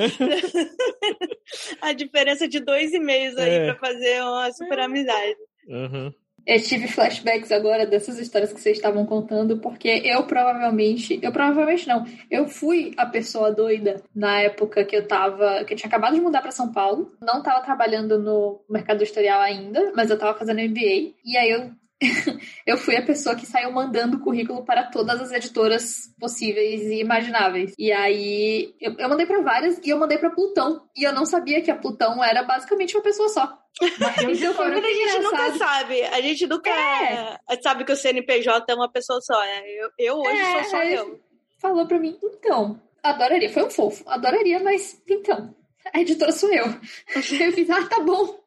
[1.82, 3.66] a diferença de dois e-mails aí é.
[3.72, 5.38] para fazer uma super amizade.
[5.70, 6.14] Uhum.
[6.46, 11.88] Eu tive flashbacks agora dessas histórias que vocês estavam contando, porque eu provavelmente, eu provavelmente
[11.88, 16.16] não, eu fui a pessoa doida na época que eu tava, que eu tinha acabado
[16.16, 20.38] de mudar para São Paulo, não tava trabalhando no mercado editorial ainda, mas eu tava
[20.38, 21.72] fazendo MBA, e aí eu
[22.66, 27.74] eu fui a pessoa que saiu mandando currículo para todas as editoras possíveis e imagináveis.
[27.78, 30.88] E aí eu, eu mandei para várias e eu mandei para Plutão.
[30.98, 33.58] E eu não sabia que a Plutão era basicamente uma pessoa só.
[34.00, 36.02] Mas eu a gente nunca sabe.
[36.04, 37.38] A gente nunca é.
[37.62, 39.40] sabe que o CNPJ é uma pessoa só.
[39.40, 39.62] Né?
[39.68, 41.20] Eu, eu hoje é, sou só eu.
[41.60, 43.50] Falou para mim, então, adoraria.
[43.50, 44.04] Foi um fofo.
[44.10, 45.56] Adoraria, mas então,
[45.94, 46.66] a editora sou eu.
[47.16, 47.22] Eu
[47.52, 48.42] fiz, ah, tá bom.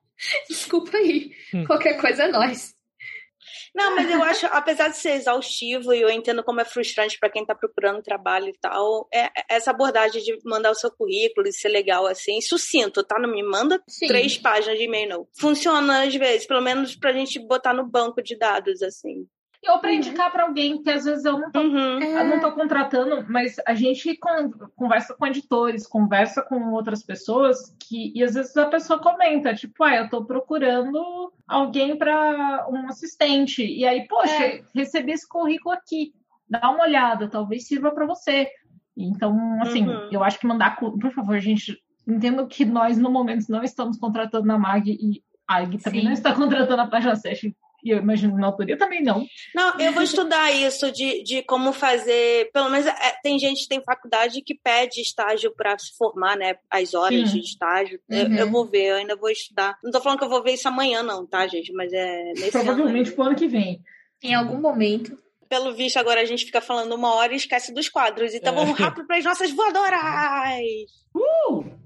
[0.48, 1.32] Desculpa aí.
[1.54, 1.64] Hum.
[1.64, 2.74] Qualquer coisa é nós.
[3.74, 7.28] Não, mas eu acho, apesar de ser exaustivo, e eu entendo como é frustrante para
[7.28, 11.52] quem está procurando trabalho e tal, é, essa abordagem de mandar o seu currículo e
[11.52, 13.18] ser legal assim, sucinto, tá?
[13.18, 14.06] Não me manda Sim.
[14.06, 15.28] três páginas de e-mail, não.
[15.38, 19.26] Funciona às vezes, pelo menos pra gente botar no banco de dados, assim
[19.68, 19.96] ou para uhum.
[19.96, 22.00] indicar para alguém que às vezes eu não tô, uhum.
[22.00, 24.18] eu não tô contratando, mas a gente
[24.76, 29.82] conversa com editores, conversa com outras pessoas que e às vezes a pessoa comenta, tipo,
[29.84, 33.64] ah, eu tô procurando alguém para um assistente.
[33.64, 34.62] E aí, poxa, é.
[34.74, 36.12] recebi esse currículo aqui.
[36.48, 38.48] Dá uma olhada, talvez sirva para você.
[38.96, 40.08] Então, assim, uhum.
[40.10, 44.52] eu acho que mandar, por favor, gente, entendo que nós no momento não estamos contratando
[44.52, 46.06] a Mag e a Ag também Sim.
[46.06, 47.54] não está contratando a Página 7
[47.84, 49.26] e eu imagino na autoria também não.
[49.54, 52.50] Não, eu vou estudar isso de, de como fazer.
[52.52, 56.56] Pelo menos é, tem gente tem faculdade que pede estágio para se formar, né?
[56.70, 57.40] As horas Sim.
[57.40, 58.00] de estágio.
[58.08, 58.16] Uhum.
[58.16, 59.76] Eu, eu, vou ver, eu ainda vou estudar.
[59.84, 61.72] Não tô falando que eu vou ver isso amanhã, não, tá, gente?
[61.72, 63.80] Mas é nesse Provavelmente ano, pro ano que vem.
[64.22, 65.18] Em algum momento.
[65.46, 68.32] Pelo visto, agora a gente fica falando uma hora e esquece dos quadros.
[68.32, 68.56] Então é.
[68.56, 70.00] vamos rápido para as nossas voadoras!
[71.14, 71.83] Uh!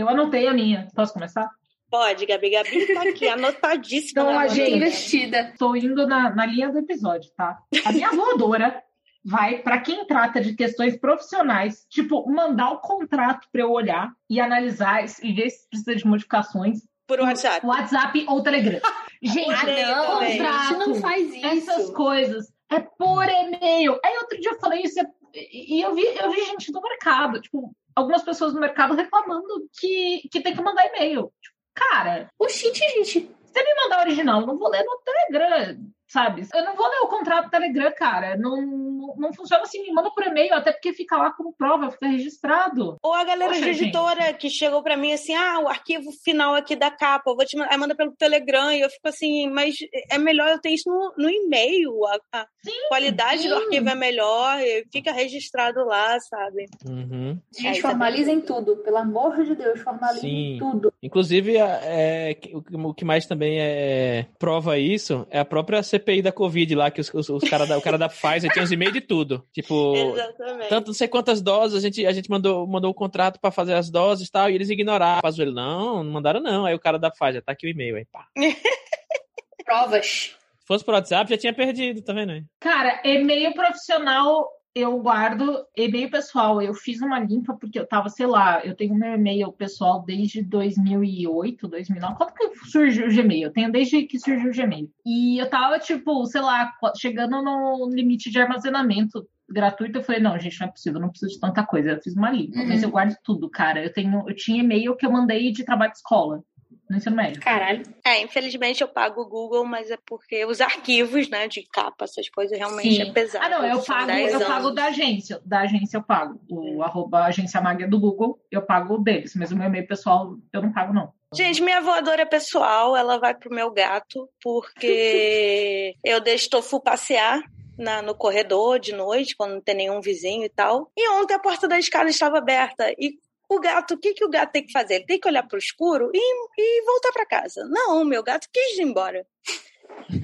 [0.00, 0.88] Eu anotei a minha.
[0.94, 1.46] Posso começar?
[1.90, 2.50] Pode, Gabi.
[2.50, 4.22] Gabi tá aqui, anotadíssima.
[4.22, 5.50] Então, a gente investida.
[5.52, 7.58] Estou indo na, na linha do episódio, tá?
[7.84, 8.82] A minha voadora
[9.22, 14.40] vai para quem trata de questões profissionais, tipo, mandar o contrato para eu olhar e
[14.40, 16.78] analisar e ver se precisa de modificações.
[17.06, 17.66] Por WhatsApp.
[17.66, 18.80] WhatsApp ou Telegram.
[19.20, 21.46] Gente, ah, não, contrato, não faz isso.
[21.46, 22.46] Essas coisas.
[22.70, 23.98] É por e-mail.
[24.02, 24.98] Aí outro dia eu falei isso
[25.34, 30.28] e eu vi, eu vi gente do mercado, tipo, algumas pessoas no mercado reclamando que,
[30.30, 31.32] que tem que mandar e-mail.
[31.40, 33.30] Tipo, cara, o shit, gente.
[33.44, 36.46] Se ele mandar original, eu não vou ler no Telegram sabe?
[36.52, 38.36] Eu não vou ler o contrato do Telegram, cara.
[38.36, 41.90] Não, não, não funciona assim, me manda por e-mail, até porque fica lá como prova,
[41.90, 42.96] fica registrado.
[43.02, 44.36] Ou a galera Poxa, de editora gente.
[44.38, 47.56] que chegou para mim assim, ah, o arquivo final aqui da capa, eu vou te
[47.56, 49.76] mandar, aí manda pelo Telegram, e eu fico assim, mas
[50.10, 53.48] é melhor eu ter isso no, no e-mail, a, a sim, qualidade sim.
[53.48, 54.58] do arquivo é melhor,
[54.92, 56.66] fica registrado lá, sabe?
[56.86, 57.38] Uhum.
[57.56, 60.56] Gente, é, formalizem tudo, pelo amor de Deus, formalizem sim.
[60.58, 60.92] tudo.
[61.02, 62.36] Inclusive, é,
[62.72, 67.00] o que mais também é, prova isso é a própria CPI da Covid lá, que
[67.00, 69.46] os, os, os cara da, o cara da Pfizer tinha os e-mails tudo.
[69.52, 70.68] Tipo, Exatamente.
[70.68, 73.74] tanto não sei quantas doses, a gente, a gente mandou, mandou o contrato para fazer
[73.74, 75.20] as doses e tal, e eles ignoraram.
[75.38, 76.66] Ele, não, não mandaram não.
[76.66, 78.26] Aí o cara da Pfizer, tá aqui o e-mail, aí pá.
[79.64, 80.36] Provas.
[80.58, 82.44] Se fosse por WhatsApp, já tinha perdido, tá vendo aí?
[82.60, 86.62] Cara, e-mail profissional eu guardo e-mail pessoal.
[86.62, 90.42] Eu fiz uma limpa porque eu tava, sei lá, eu tenho meu e-mail pessoal desde
[90.42, 92.16] 2008, 2009.
[92.16, 93.48] Quando que surgiu o Gmail?
[93.48, 94.90] Eu tenho desde que surgiu o Gmail.
[95.04, 99.98] E eu tava, tipo, sei lá, chegando no limite de armazenamento gratuito.
[99.98, 101.90] Eu falei, não, gente, não é possível, não preciso de tanta coisa.
[101.90, 102.68] Eu fiz uma limpa, uhum.
[102.68, 103.82] mas eu guardo tudo, cara.
[103.82, 106.42] Eu tenho, eu tinha e-mail que eu mandei de trabalho de escola
[106.90, 107.40] no ensino médio.
[107.40, 107.84] Caralho.
[108.04, 112.28] É, infelizmente eu pago o Google, mas é porque os arquivos, né, de capa, essas
[112.28, 113.02] coisas realmente Sim.
[113.02, 113.44] é pesado.
[113.44, 115.40] Ah, não, eu pago, eu pago da agência.
[115.44, 116.40] Da agência eu pago.
[116.50, 120.62] O arroba agência magia do Google, eu pago deles, mas o meu e-mail pessoal eu
[120.62, 121.12] não pago, não.
[121.32, 127.40] Gente, minha voadora pessoal, ela vai pro meu gato, porque eu deixo Tofu passear
[127.78, 130.90] na, no corredor de noite, quando não tem nenhum vizinho e tal.
[130.96, 132.90] E ontem a porta da escada estava aberta.
[132.98, 133.16] E
[133.50, 134.94] o gato, o que, que o gato tem que fazer?
[134.94, 137.66] Ele tem que olhar para o escuro e, e voltar para casa.
[137.68, 139.26] Não, o meu gato quis ir embora.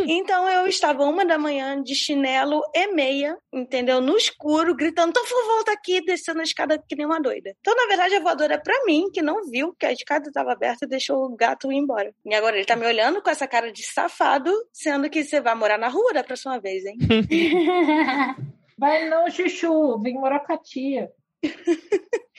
[0.09, 4.01] Então eu estava uma da manhã de chinelo e meia, entendeu?
[4.01, 7.53] No escuro, gritando, Tofu, volta aqui, descendo a escada que nem uma doida.
[7.61, 10.53] Então, na verdade, a voadora é pra mim, que não viu que a escada estava
[10.53, 12.13] aberta e deixou o gato ir embora.
[12.25, 15.55] E agora ele tá me olhando com essa cara de safado, sendo que você vai
[15.55, 16.97] morar na rua da próxima vez, hein?
[18.79, 21.11] vai não, Chuchu, vem morar com a tia.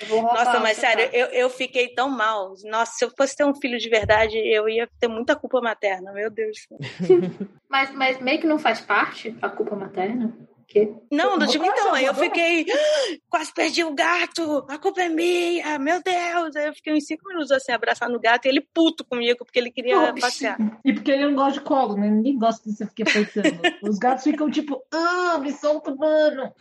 [0.10, 2.54] Nossa, mas sério, eu, eu fiquei tão mal.
[2.66, 6.12] Nossa, se eu fosse ter um filho de verdade, eu ia ter muita culpa materna,
[6.14, 6.68] meu Deus.
[7.68, 10.34] mas, mas meio que não faz parte a culpa materna?
[10.68, 10.94] Que?
[11.10, 15.08] Não, do tipo, então, aí eu fiquei, ah, quase perdi o gato, a culpa é
[15.08, 16.58] minha, meu Deus.
[16.58, 19.60] Aí eu fiquei uns cinco minutos assim, abraçando o gato, e ele puto comigo, porque
[19.60, 20.58] ele queria passear.
[20.84, 22.10] E porque ele não gosta de colo, né?
[22.10, 23.62] Ninguém gosta de você ficar apertando.
[23.82, 26.54] Os gatos ficam tipo, ah, me solta, mano.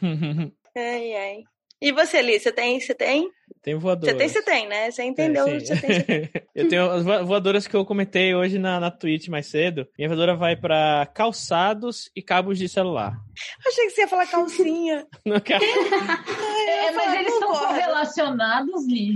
[0.76, 1.44] ai, ai.
[1.80, 2.80] E você, Li, você tem?
[2.80, 3.30] Você tem?
[3.62, 4.14] Tem voadoras.
[4.14, 4.90] Você tem, você tem, né?
[4.90, 5.46] Você entendeu?
[5.46, 6.30] É, você tem, você tem.
[6.54, 9.88] eu tenho as voadoras que eu comentei hoje na, na Twitch mais cedo.
[9.98, 13.18] Minha voadora vai para calçados e cabos de celular.
[13.66, 15.06] Achei que você ia falar calcinha.
[15.26, 15.64] Não quero.
[15.66, 19.14] é, mas eles estão correlacionados, Li.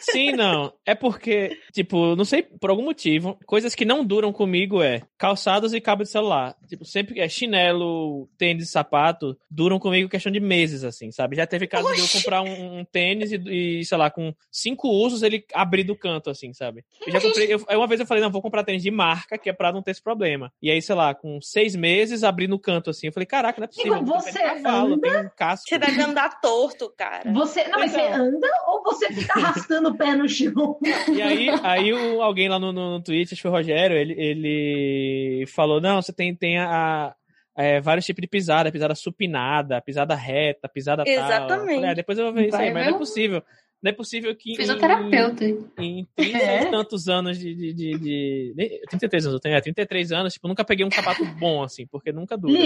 [0.00, 0.72] Sim, não.
[0.84, 5.72] É porque, tipo, não sei, por algum motivo, coisas que não duram comigo é calçados
[5.72, 6.56] e cabo de celular.
[6.68, 11.36] Tipo, sempre é chinelo, tênis, sapato, duram comigo questão de meses, assim, sabe?
[11.36, 11.96] Já teve caso Oxi.
[11.96, 15.84] de eu comprar um, um tênis e, e sei lá, com cinco usos, ele abrir
[15.84, 16.84] do canto, assim, sabe?
[17.06, 17.52] Eu já comprei.
[17.52, 19.82] Eu, uma vez eu falei, não, vou comprar tênis de marca, que é pra não
[19.82, 20.52] ter esse problema.
[20.62, 23.06] E aí, sei lá, com seis meses, abri no canto, assim.
[23.06, 24.04] Eu falei, caraca, não é possível.
[24.04, 25.20] Você cavalo, anda...
[25.22, 25.68] um casco.
[25.68, 27.30] Você deve andar torto, cara.
[27.32, 28.26] Você, não, mas você então.
[28.26, 30.78] anda ou você fica arrastando o pé no chão?
[31.16, 33.96] E aí, aí o, alguém lá no, no, no Twitch, acho que foi o Rogério,
[33.96, 37.14] ele, ele falou, não, você tem, tem a
[37.56, 41.48] é, vários tipos de pisada, pisada supinada, pisada reta, pisada Exatamente.
[41.48, 41.66] tal.
[41.66, 43.42] Falei, ah, depois eu vou ver isso aí, mas não é possível.
[43.82, 44.56] Não é possível que.
[44.56, 45.44] Fisioterapeuta.
[45.44, 46.62] Em, em 30 é.
[46.62, 50.48] e tantos anos de, de, de, de, 33 anos, eu tenho, é, 33 anos, tipo,
[50.48, 52.58] nunca peguei um sapato bom, assim, porque nunca dura.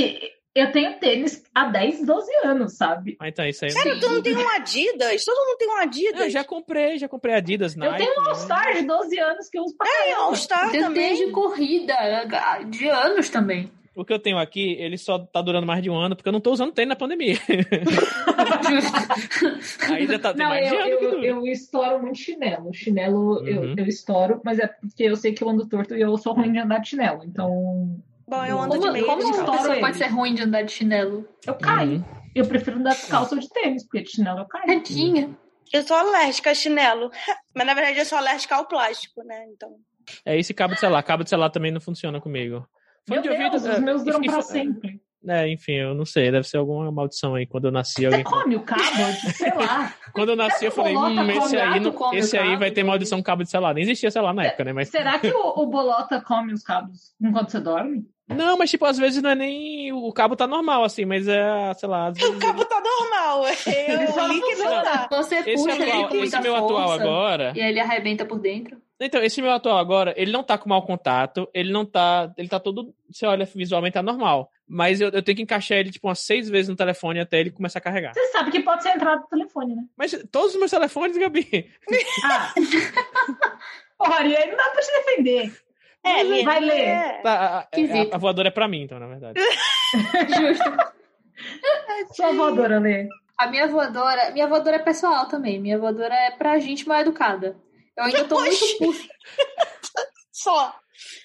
[0.55, 3.17] eu tenho tênis há 10, 12 anos, sabe?
[3.21, 3.71] Ah, então isso aí.
[3.71, 5.25] Sério, tu não tem um Adidas?
[5.25, 6.21] Todo mundo tem um Adidas.
[6.21, 7.93] Eu já comprei, já comprei Adidas, Nike.
[7.93, 11.17] Eu tenho um All-Star de 12 anos que eu uso pra É, All-Star também.
[11.17, 11.95] de corrida,
[12.69, 13.71] de anos também.
[14.01, 16.33] O que eu tenho aqui, ele só tá durando mais de um ano, porque eu
[16.33, 17.37] não tô usando tênis na pandemia.
[19.93, 22.73] Ainda tá não, mais eu, de ano eu, eu estouro muito chinelo.
[22.73, 23.47] Chinelo uhum.
[23.47, 26.33] eu, eu estouro, mas é porque eu sei que eu ando torto e eu sou
[26.33, 27.23] ruim de andar de chinelo.
[27.25, 27.95] Então.
[28.27, 29.05] Bom, eu ando como, de meia.
[29.05, 31.29] Como uma pessoa pode ser ruim de andar de chinelo?
[31.47, 31.97] Eu caio.
[31.97, 32.05] Uhum.
[32.35, 34.67] Eu prefiro andar descalço ou de tênis, porque de chinelo eu caio.
[34.67, 35.37] Tadinha.
[35.71, 37.11] Eu sou alérgica a chinelo.
[37.55, 39.45] Mas na verdade eu sou alérgica ao plástico, né?
[39.55, 39.77] Então.
[40.25, 41.03] É esse cabo de celular.
[41.03, 42.67] Cabo de celular também não funciona comigo.
[43.09, 45.01] Meu de ouvido, Deus, os é, meus duram pra sempre.
[45.29, 47.47] É, enfim, eu não sei, deve ser alguma maldição aí.
[47.47, 48.23] Quando eu nasci, alguém.
[48.23, 48.83] Você come o cabo?
[49.35, 49.95] Sei lá.
[50.15, 53.43] Quando eu nasci, eu falei, hum, esse aí, não, esse aí vai ter maldição cabo
[53.43, 53.75] de celular.
[53.75, 54.73] Nem existia celular na época, né?
[54.73, 54.89] Mas...
[54.89, 58.07] Será que o, o bolota come os cabos enquanto você dorme?
[58.35, 59.93] Não, mas tipo, às vezes não é nem.
[59.93, 62.11] O cabo tá normal, assim, mas é, sei lá.
[62.15, 62.29] Vezes...
[62.29, 63.45] O cabo tá normal.
[63.67, 65.09] Eu li que não tá.
[65.11, 67.53] Você esse puxa atual, ele esse meu atual agora.
[67.57, 68.81] E ele arrebenta por dentro.
[68.99, 72.33] Então, esse meu atual agora, ele não tá com mau contato, ele não tá.
[72.37, 72.95] Ele tá todo.
[73.11, 74.51] Você olha visualmente, tá normal.
[74.69, 77.51] Mas eu, eu tenho que encaixar ele, tipo, umas seis vezes no telefone até ele
[77.51, 78.15] começar a carregar.
[78.15, 79.83] Você sabe que pode ser entrada do telefone, né?
[79.97, 81.69] Mas todos os meus telefones, Gabi.
[82.25, 82.55] Ah.
[83.99, 85.53] Porra, aí não dá pra te defender.
[86.05, 86.81] É, vai ler.
[86.81, 87.21] É.
[87.23, 89.41] Tá, a, a, a, voadora é pra mim, então, na verdade.
[90.41, 92.15] Justo.
[92.15, 93.09] Sua voadora, Lê.
[93.39, 95.59] A minha voadora, minha voadora é pessoal também.
[95.59, 97.57] Minha voadora é pra gente mal educada.
[97.97, 98.99] Eu ainda tô muito puta.
[100.31, 100.75] Só.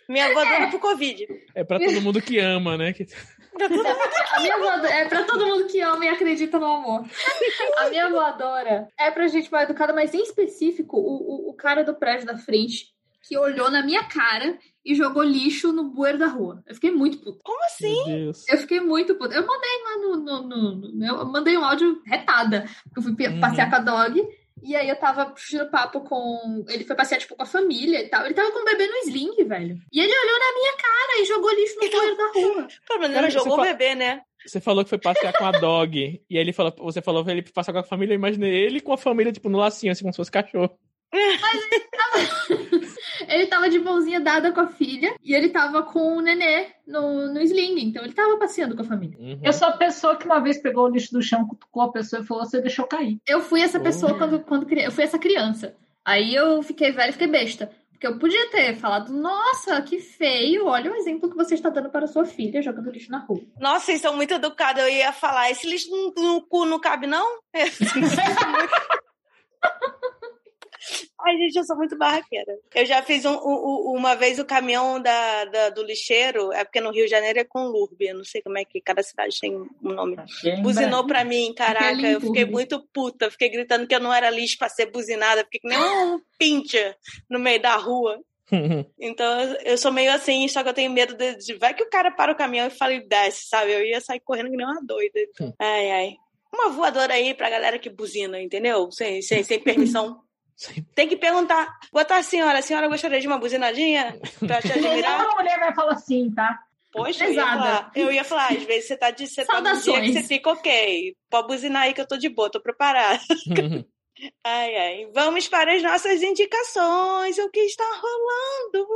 [0.07, 1.27] Minha voadora é pro Covid.
[1.53, 2.93] É pra todo mundo que ama, né?
[4.33, 7.05] A minha voadora é pra todo mundo que ama e acredita no amor.
[7.77, 11.83] A minha voadora é pra gente mal educada, mas em específico, o, o, o cara
[11.83, 12.94] do prédio da frente
[13.27, 16.63] que olhou na minha cara e jogou lixo no bueiro da rua.
[16.67, 17.39] Eu fiquei muito puta.
[17.43, 18.31] Como assim?
[18.47, 19.33] Eu fiquei muito puta.
[19.33, 22.65] Eu mandei lá no, no, no, no, Eu mandei um áudio retada.
[22.95, 23.39] Eu fui uhum.
[23.39, 24.23] passear com a dog
[24.63, 26.63] e aí eu tava puxando papo com.
[26.69, 28.25] Ele foi passear, tipo, com a família e tal.
[28.25, 29.77] Ele tava com um bebê no sling, velho.
[29.91, 32.67] E ele olhou na minha cara e jogou lixo no banheiro da rua.
[32.87, 34.21] Pelo menos ele jogou o bebê, né?
[34.45, 36.21] Você falou que foi passear com a dog.
[36.29, 38.13] e aí ele falou, você falou pra ele passear com a família.
[38.13, 40.77] Eu imaginei ele com a família, tipo, no lacinho, assim, como se fosse cachorro.
[41.13, 42.95] Mas ele tava...
[43.27, 47.33] ele tava de mãozinha dada com a filha e ele tava com o nenê no,
[47.33, 47.79] no sling.
[47.79, 49.17] Então ele tava passeando com a família.
[49.17, 49.39] Uhum.
[49.43, 52.21] Eu sou a pessoa que uma vez pegou o lixo do chão, cutucou a pessoa
[52.21, 53.19] e falou: você deixou cair.
[53.27, 54.17] Eu fui essa pessoa uhum.
[54.17, 55.75] quando, quando eu fui essa criança.
[56.03, 57.71] Aí eu fiquei velha e fiquei besta.
[57.91, 61.89] Porque eu podia ter falado, nossa, que feio, olha o exemplo que você está dando
[61.89, 63.41] para sua filha jogando lixo na rua.
[63.57, 64.83] Nossa, vocês são muito educados.
[64.83, 67.25] Eu ia falar, esse lixo no, no cu não cabe, não?
[71.21, 72.57] Ai, gente, eu sou muito barraqueira.
[72.73, 76.81] Eu já fiz um, um, uma vez o caminhão da, da, do lixeiro, é porque
[76.81, 79.39] no Rio de Janeiro é com Lurbe, eu não sei como é que cada cidade
[79.39, 80.17] tem um nome.
[80.61, 84.57] Buzinou pra mim, caraca, eu fiquei muito puta, fiquei gritando que eu não era lixo
[84.57, 86.95] pra ser buzinada, fiquei que nem um pincher
[87.29, 88.19] no meio da rua.
[88.99, 91.53] então eu sou meio assim, só que eu tenho medo de, de.
[91.55, 93.71] Vai que o cara para o caminhão e fala e desce, sabe?
[93.71, 95.19] Eu ia sair correndo que nem uma doida.
[95.57, 96.15] Ai, ai.
[96.53, 98.89] Uma voadora aí pra galera que buzina, entendeu?
[98.91, 100.21] Sem, sem, sem permissão.
[100.93, 101.67] Tem que perguntar.
[101.91, 102.59] Boa tarde, senhora.
[102.59, 105.17] A senhora gostaria de uma buzinadinha pra te admirar?
[105.17, 106.59] Nenhuma mulher vai falar assim, tá?
[106.91, 110.01] Poxa, eu ia, falar, eu ia falar, às vezes você tá de você tá dia
[110.01, 111.13] que você fica ok.
[111.29, 113.19] Pode buzinar aí que eu tô de boa, tô preparada.
[114.41, 115.09] ai, ai.
[115.13, 117.37] Vamos para as nossas indicações.
[117.37, 118.87] O que está rolando?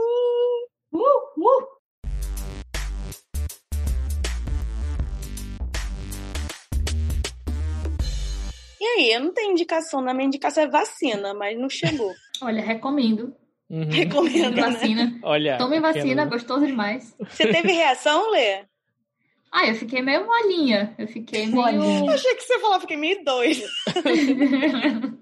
[0.93, 1.01] Uh,
[1.37, 1.78] uh.
[8.79, 10.01] E aí, eu não tenho indicação.
[10.01, 12.13] Na minha indicação é vacina, mas não chegou.
[12.41, 13.35] Olha, recomendo.
[13.69, 13.89] Uhum.
[13.89, 14.61] Recomendo né?
[14.61, 15.19] vacina.
[15.21, 15.57] Olha.
[15.57, 17.15] Tome vacina, gostoso demais.
[17.19, 18.63] Você teve reação, Lê?
[19.51, 20.95] Ah, eu fiquei meio molinha.
[20.97, 22.05] Eu fiquei meio.
[22.05, 23.67] Eu achei que você falou, fiquei meio doida.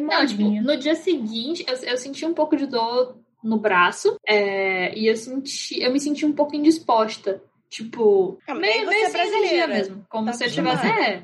[0.00, 4.96] Não, tipo, no dia seguinte, eu, eu senti um pouco de dor no braço é,
[4.96, 7.42] e eu senti, eu me senti um pouco indisposta.
[7.68, 10.06] Tipo, meio, meio é brasileira mesmo.
[10.08, 10.86] Como tá se eu tivesse.
[10.86, 11.22] É,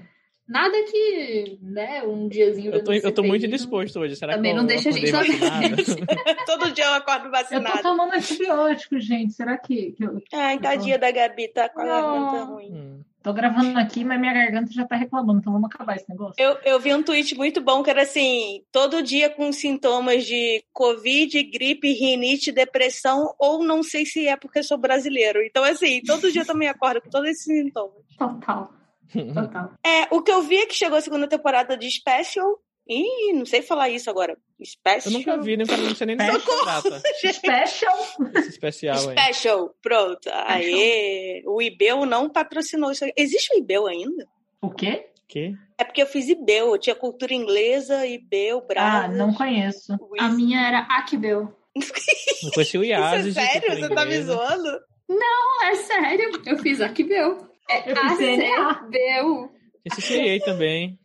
[0.50, 2.74] Nada que, né, um diazinho.
[2.74, 4.16] Eu tô, eu tô muito disposto hoje.
[4.16, 5.12] Será Também que não deixa a gente
[6.44, 7.68] Todo dia eu acordo vacinado.
[7.68, 9.32] Eu tô tomando antibiótico, gente.
[9.32, 9.92] Será que.
[9.92, 12.72] que eu, Ai, tadinha da Gabi, tá com a garganta ruim.
[12.72, 13.00] Hum.
[13.22, 16.34] Tô gravando aqui, mas minha garganta já tá reclamando, então vamos acabar esse negócio.
[16.36, 20.64] Eu, eu vi um tweet muito bom que era assim: todo dia com sintomas de
[20.72, 25.44] Covid, gripe, rinite, depressão, ou não sei se é porque sou brasileiro.
[25.44, 28.02] Então, assim, todo dia eu também acordo com todos esses sintomas.
[28.18, 28.79] Total.
[29.34, 29.72] Total.
[29.84, 32.58] É, o que eu vi é que chegou a segunda temporada de Special.
[32.88, 34.36] Ih, não sei falar isso agora.
[34.64, 35.12] Special.
[35.12, 36.24] Eu nunca vi, nem não sei nem de
[37.20, 37.98] que Special.
[38.34, 39.16] Esse especial aí.
[39.18, 40.28] Special, pronto.
[40.32, 43.04] Aê, o IBEU não patrocinou isso.
[43.16, 44.26] Existe o IBEU ainda?
[44.60, 45.06] O quê?
[45.28, 45.54] Que?
[45.78, 49.04] É porque eu fiz IBEU, eu tinha cultura inglesa, IBEU, Brasa.
[49.04, 49.96] Ah, não conheço.
[50.18, 51.54] A minha era Akbeu.
[51.76, 52.82] Não conheci o.
[52.82, 53.70] Isso é sério?
[53.70, 54.80] Você tá me zoando?
[55.08, 56.42] Não, é sério.
[56.44, 57.49] Eu fiz Akbeu.
[57.70, 58.88] FCNA.
[58.90, 59.50] Deu.
[59.84, 60.98] Esse CA também.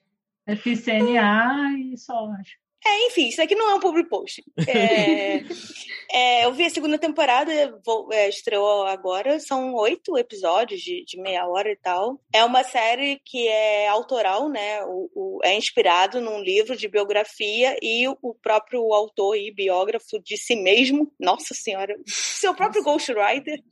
[0.48, 2.66] FCNA e só, acho.
[2.88, 4.44] É, enfim, isso aqui não é um public post.
[4.68, 5.38] É,
[6.14, 11.20] é, eu vi a segunda temporada, vou, é, estreou agora, são oito episódios de, de,
[11.20, 12.22] meia hora e tal.
[12.32, 14.84] É uma série que é autoral, né?
[14.84, 20.20] O, o, é inspirado num livro de biografia e o, o, próprio autor e biógrafo
[20.20, 23.64] de si mesmo, nossa senhora, seu próprio ghostwriter,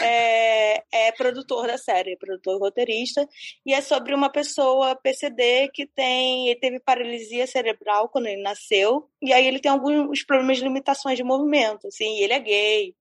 [0.00, 3.26] é, é, produtor da série, é produtor roteirista,
[3.64, 9.08] e é sobre uma pessoa PCD que tem, ele teve paralisia cerebral quando ele nasceu,
[9.22, 12.94] e aí ele tem alguns problemas de limitações de movimento, assim, e ele é gay,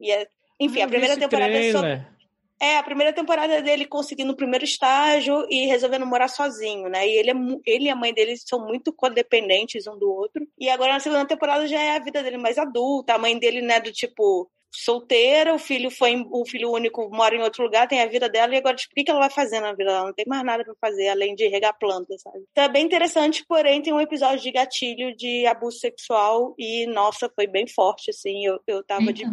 [0.00, 0.26] e é,
[0.58, 2.20] enfim, ah, a primeira temporada é sobre...
[2.62, 7.08] É, a primeira temporada dele conseguindo o primeiro estágio e resolvendo morar sozinho, né?
[7.08, 7.34] E ele, é,
[7.64, 10.46] ele e a mãe dele são muito codependentes um do outro.
[10.58, 13.62] E agora na segunda temporada já é a vida dele mais adulta, a mãe dele,
[13.62, 18.00] né, do tipo, solteira, o filho foi o filho único mora em outro lugar, tem
[18.00, 20.06] a vida dela e agora tipo, o que ela vai fazer na vida dela?
[20.06, 22.44] Não tem mais nada para fazer além de regar plantas, sabe?
[22.50, 27.30] Então é bem interessante, porém tem um episódio de gatilho de abuso sexual e nossa,
[27.34, 28.46] foi bem forte assim.
[28.46, 29.24] Eu, eu tava de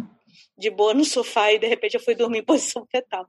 [0.56, 3.26] de boa no sofá e de repente eu fui dormir em posição fetal.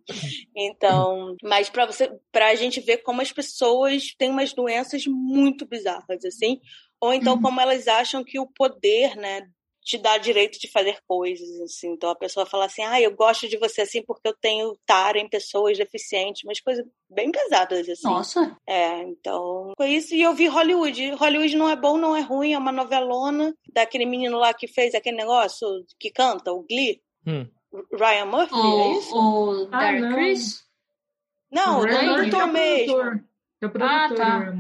[0.55, 5.65] Então, mas para você, para a gente ver como as pessoas têm umas doenças muito
[5.65, 6.59] bizarras assim,
[6.99, 7.41] ou então uhum.
[7.41, 9.47] como elas acham que o poder, né,
[9.89, 11.91] te dá direito de fazer coisas, assim.
[11.93, 15.17] Então a pessoa fala assim, ah, eu gosto de você assim porque eu tenho tara
[15.17, 18.07] em pessoas deficientes, mas coisas bem pesadas, assim.
[18.07, 18.55] Nossa!
[18.67, 20.13] É, então foi isso.
[20.13, 21.11] E eu vi Hollywood.
[21.13, 24.93] Hollywood não é bom, não é ruim, é uma novelona daquele menino lá que fez
[24.93, 25.67] aquele negócio
[25.99, 27.01] que canta, o Glee.
[27.25, 27.47] Hum.
[27.91, 29.15] Ryan Murphy, o, é isso?
[29.15, 30.63] O ah, Chris?
[31.51, 33.01] Não, o produtor mesmo.
[33.61, 34.53] É o produtor, ah, tá.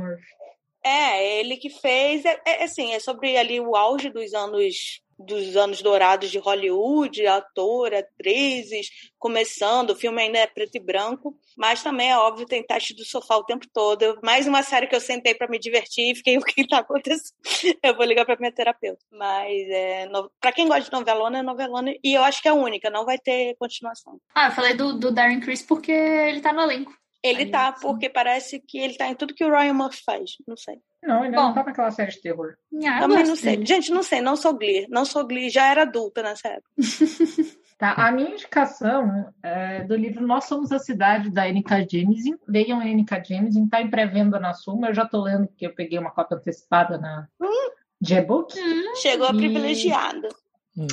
[0.83, 2.25] É, ele que fez.
[2.25, 7.27] É, é, assim, é sobre ali o auge dos anos dos anos dourados de Hollywood,
[7.27, 12.65] ator, atrizes, começando, o filme ainda é preto e branco, mas também é óbvio tem
[12.65, 14.17] teste do sofá o tempo todo.
[14.23, 17.35] Mais uma série que eu sentei para me divertir e fiquei o que está acontecendo.
[17.83, 19.03] Eu vou ligar para minha terapeuta.
[19.11, 20.31] Mas é, no...
[20.39, 23.05] para quem gosta de novelona, é novelona e eu acho que é a única, não
[23.05, 24.19] vai ter continuação.
[24.33, 26.97] Ah, eu falei do, do Darren Criss porque ele tá no elenco.
[27.21, 27.81] Ele tá, sim.
[27.81, 30.37] porque parece que ele tá em tudo que o Ryan Murphy faz.
[30.47, 30.79] Não sei.
[31.01, 32.55] Não, ele Bom, não tá naquela série de terror.
[32.85, 33.65] Ah, Também não sei.
[33.65, 34.85] Gente, não sei, não sou Glee.
[34.89, 36.69] Não sou Glee, já era adulta nessa época.
[37.77, 42.37] tá, a minha indicação é do livro Nós Somos a Cidade, da Erika Jameson.
[42.47, 44.89] Leiam a Erika Jameson, tá em pré-venda na Suma.
[44.89, 47.71] Eu já tô lendo porque eu peguei uma cópia antecipada na hum.
[48.01, 48.59] G-Book.
[48.59, 50.29] Hum, chegou a privilegiada.
[50.77, 50.85] Hum,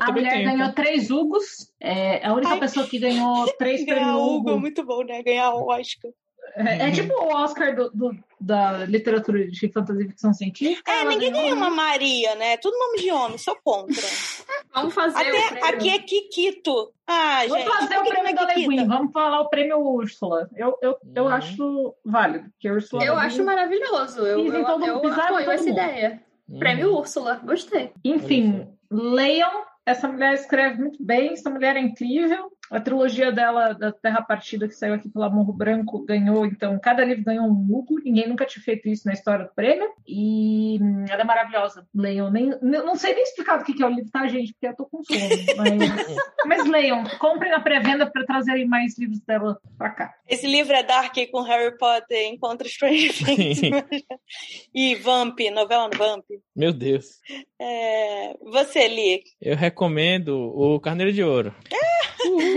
[0.00, 0.74] a mulher tenho, ganhou então.
[0.74, 1.72] três Hugos.
[1.80, 4.50] É a única Ai, pessoa que ganhou três prêmios Hugo.
[4.50, 4.60] Hugo.
[4.60, 5.22] Muito bom, né?
[5.22, 6.10] Ganhar o Oscar.
[6.54, 10.90] É, é tipo o Oscar do, do, da literatura de fantasia e ficção científica.
[10.90, 12.56] É, ninguém ganha uma Maria, né?
[12.58, 13.94] Tudo nome de homem, sou contra.
[14.74, 16.92] Vamos fazer Até aqui é Kikito.
[17.06, 18.86] Ah, Vamos gente, fazer o prêmio da Leguin.
[18.86, 20.48] Vamos falar o prêmio Úrsula.
[20.54, 21.28] Eu, eu, eu uhum.
[21.28, 22.50] acho válido.
[22.58, 24.20] Que Ursula eu acho maravilhoso.
[24.20, 25.72] Eu, eu, eu, eu apoio essa mundo.
[25.72, 26.22] ideia.
[26.48, 26.58] Uhum.
[26.58, 27.40] Prêmio Úrsula.
[27.44, 27.92] Gostei.
[28.04, 29.64] Enfim, leiam.
[29.84, 31.32] Essa mulher escreve muito bem.
[31.32, 32.52] Essa mulher é incrível.
[32.72, 37.04] A trilogia dela, da Terra Partida, que saiu aqui pela Morro Branco, ganhou, então, cada
[37.04, 38.00] livro ganhou um Hugo.
[38.02, 39.90] Ninguém nunca tinha feito isso na história do prêmio.
[40.08, 41.86] E hum, ela é maravilhosa.
[41.94, 42.30] Leiam.
[42.30, 44.54] Nem, não sei nem explicar o que é o livro, tá, gente?
[44.54, 45.20] Porque eu tô com sono.
[45.58, 46.16] Mas,
[46.46, 47.04] mas leiam.
[47.18, 50.14] Comprem na pré-venda para trazerem mais livros dela pra cá.
[50.26, 53.60] Esse livro é Dark com Harry Potter, Encontra Stranger Things.
[54.74, 56.24] e Vamp, novela no Vamp.
[56.56, 57.20] Meu Deus.
[57.60, 58.34] É...
[58.42, 59.22] Você, Li.
[59.40, 61.54] Eu recomendo o Carneiro de Ouro.
[61.70, 61.92] É.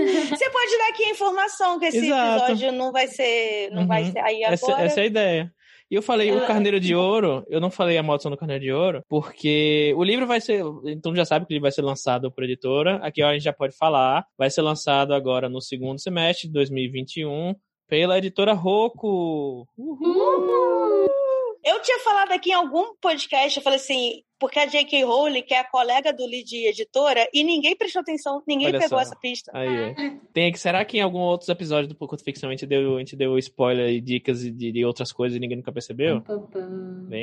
[0.30, 2.52] Você pode dar aqui a informação que esse Exato.
[2.52, 3.88] episódio não vai ser, não uhum.
[3.88, 4.54] vai ser aí agora.
[4.54, 5.54] Essa, essa é a ideia.
[5.90, 8.72] E eu falei o Carneiro de Ouro, eu não falei a maldição do Carneiro de
[8.72, 12.44] Ouro, porque o livro vai ser, então já sabe que ele vai ser lançado por
[12.44, 16.54] editora, aqui a gente já pode falar, vai ser lançado agora no segundo semestre de
[16.54, 17.54] 2021
[17.88, 19.68] pela editora Roku.
[19.78, 20.00] Uhul!
[20.02, 21.08] Uhul!
[21.64, 25.04] Eu tinha falado aqui em algum podcast, eu falei assim, porque a J.K.
[25.06, 28.80] Rowling, que é a colega do Lee de editora, e ninguém prestou atenção, ninguém Olha
[28.80, 29.02] pegou só.
[29.02, 29.52] essa pista.
[29.52, 30.18] Aí, é.
[30.32, 33.00] Tem que será que em algum outros episódios do Pouco Ficção a gente deu, a
[33.00, 36.22] gente deu spoiler e dicas de, de outras coisas e ninguém nunca percebeu?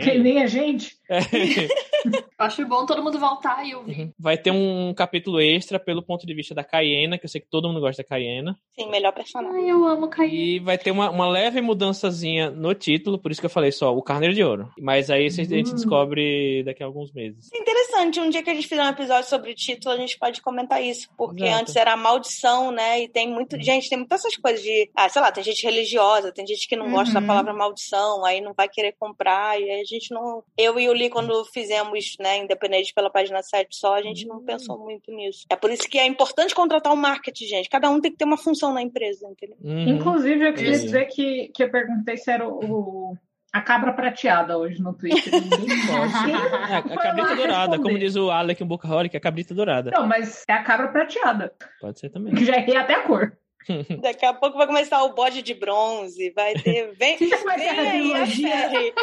[0.03, 0.97] Que nem a gente.
[1.09, 1.21] É.
[2.37, 4.01] Acho bom todo mundo voltar e ouvir.
[4.01, 4.13] Uhum.
[4.19, 7.49] Vai ter um capítulo extra pelo ponto de vista da Cayena, que eu sei que
[7.49, 8.59] todo mundo gosta da Cayena.
[8.75, 9.63] Sim, melhor personagem.
[9.63, 10.35] Ai, eu amo Cayena.
[10.35, 13.97] E vai ter uma, uma leve mudançazinha no título, por isso que eu falei só
[13.97, 14.69] o Carneiro de Ouro.
[14.81, 15.75] Mas aí a gente uhum.
[15.75, 17.49] descobre daqui a alguns meses.
[17.53, 20.83] Interessante, um dia que a gente fizer um episódio sobre título, a gente pode comentar
[20.83, 21.61] isso, porque Exato.
[21.61, 23.03] antes era a maldição, né?
[23.03, 23.57] E tem muito.
[23.57, 23.63] Uhum.
[23.63, 24.91] Gente, tem muitas essas coisas de.
[24.95, 26.93] Ah, sei lá, tem gente religiosa, tem gente que não uhum.
[26.93, 27.27] gosta da uhum.
[27.27, 30.43] palavra maldição, aí não vai querer comprar, e aí a gente não.
[30.57, 34.37] Eu e o Lee, quando fizemos, né, independente pela página 7 só, a gente não
[34.37, 34.45] uhum.
[34.45, 35.45] pensou muito nisso.
[35.51, 37.69] É por isso que é importante contratar o um marketing, gente.
[37.69, 39.57] Cada um tem que ter uma função na empresa, entendeu?
[39.63, 39.89] Uhum.
[39.89, 43.17] Inclusive, eu queria dizer que, que eu perguntei se era o
[43.53, 45.33] a cabra prateada hoje no Twitter.
[46.71, 49.91] é, a cabrita dourada, como diz o Alec Buckholic, a cabrita dourada.
[49.91, 51.53] Não, mas é a cabra prateada.
[51.81, 52.35] Pode ser também.
[52.35, 53.37] Que já errei até a cor.
[54.01, 56.95] Daqui a pouco vai começar o bode de bronze, vai ter.
[56.97, 58.95] Vem, vai vem aí a série.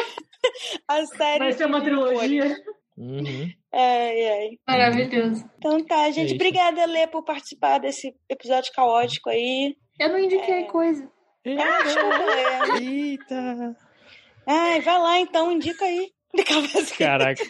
[0.88, 1.38] A série.
[1.38, 2.56] Vai ser uma trilogia.
[2.98, 3.50] Uhum.
[3.72, 4.50] Ai, ai.
[4.66, 5.48] Maravilhoso.
[5.58, 6.32] Então tá, gente.
[6.32, 9.76] É obrigada, Lê, por participar desse episódio caótico aí.
[9.98, 10.64] Eu não indiquei é...
[10.64, 11.08] coisa.
[11.44, 11.64] Eita!
[12.80, 13.76] Eita.
[14.50, 16.10] Ai, vai lá então, indica aí.
[16.98, 17.42] Caraca.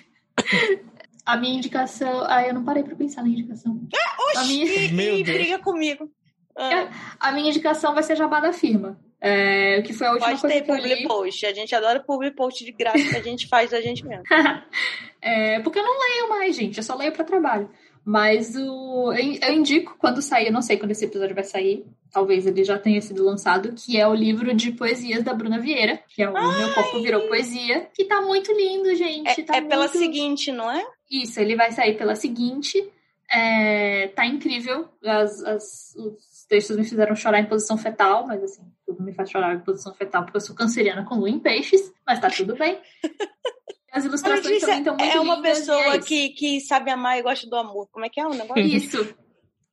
[1.25, 2.25] A minha indicação.
[2.27, 3.81] Ah, eu não parei pra pensar na indicação.
[3.95, 4.93] Ah, oxi, minha...
[4.93, 6.11] Meu e, briga comigo.
[6.55, 7.17] Ah.
[7.19, 9.01] A minha indicação vai ser Jabá da Firma.
[9.19, 11.47] É, que foi a última Pode coisa ter que public post.
[11.47, 14.25] A gente adora public post de graça que a gente faz da gente mesmo.
[15.23, 16.79] é, porque eu não leio mais, gente.
[16.79, 17.71] Eu só leio para trabalho.
[18.05, 22.47] Mas o, eu indico quando sair, eu não sei quando esse episódio vai sair, talvez
[22.47, 26.23] ele já tenha sido lançado, que é o livro de poesias da Bruna Vieira, que
[26.23, 26.59] é o Ai.
[26.59, 29.29] Meu Corpo Virou Poesia, que tá muito lindo, gente.
[29.29, 29.71] É, tá é muito...
[29.71, 30.85] pela seguinte, não é?
[31.11, 32.91] Isso, ele vai sair pela seguinte.
[33.31, 34.89] É, tá incrível.
[35.05, 39.31] As, as, os textos me fizeram chorar em posição fetal, mas assim, tudo me faz
[39.31, 42.57] chorar em posição fetal porque eu sou canceriana com lua em peixes, mas tá tudo
[42.57, 42.79] bem.
[43.93, 47.19] As ilustrações Letícia, também estão muito É uma lindas, pessoa é que, que sabe amar
[47.19, 47.89] e gosta do amor.
[47.91, 48.63] Como é que é o negócio?
[48.63, 49.15] Isso.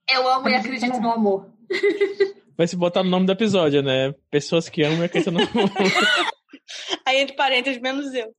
[0.10, 1.52] Eu amo e acredito no amor.
[2.58, 4.14] Vai se botar no nome do episódio, né?
[4.32, 5.70] Pessoas que amam e acreditam no amor.
[7.06, 8.34] Aí, entre parênteses, menos eu.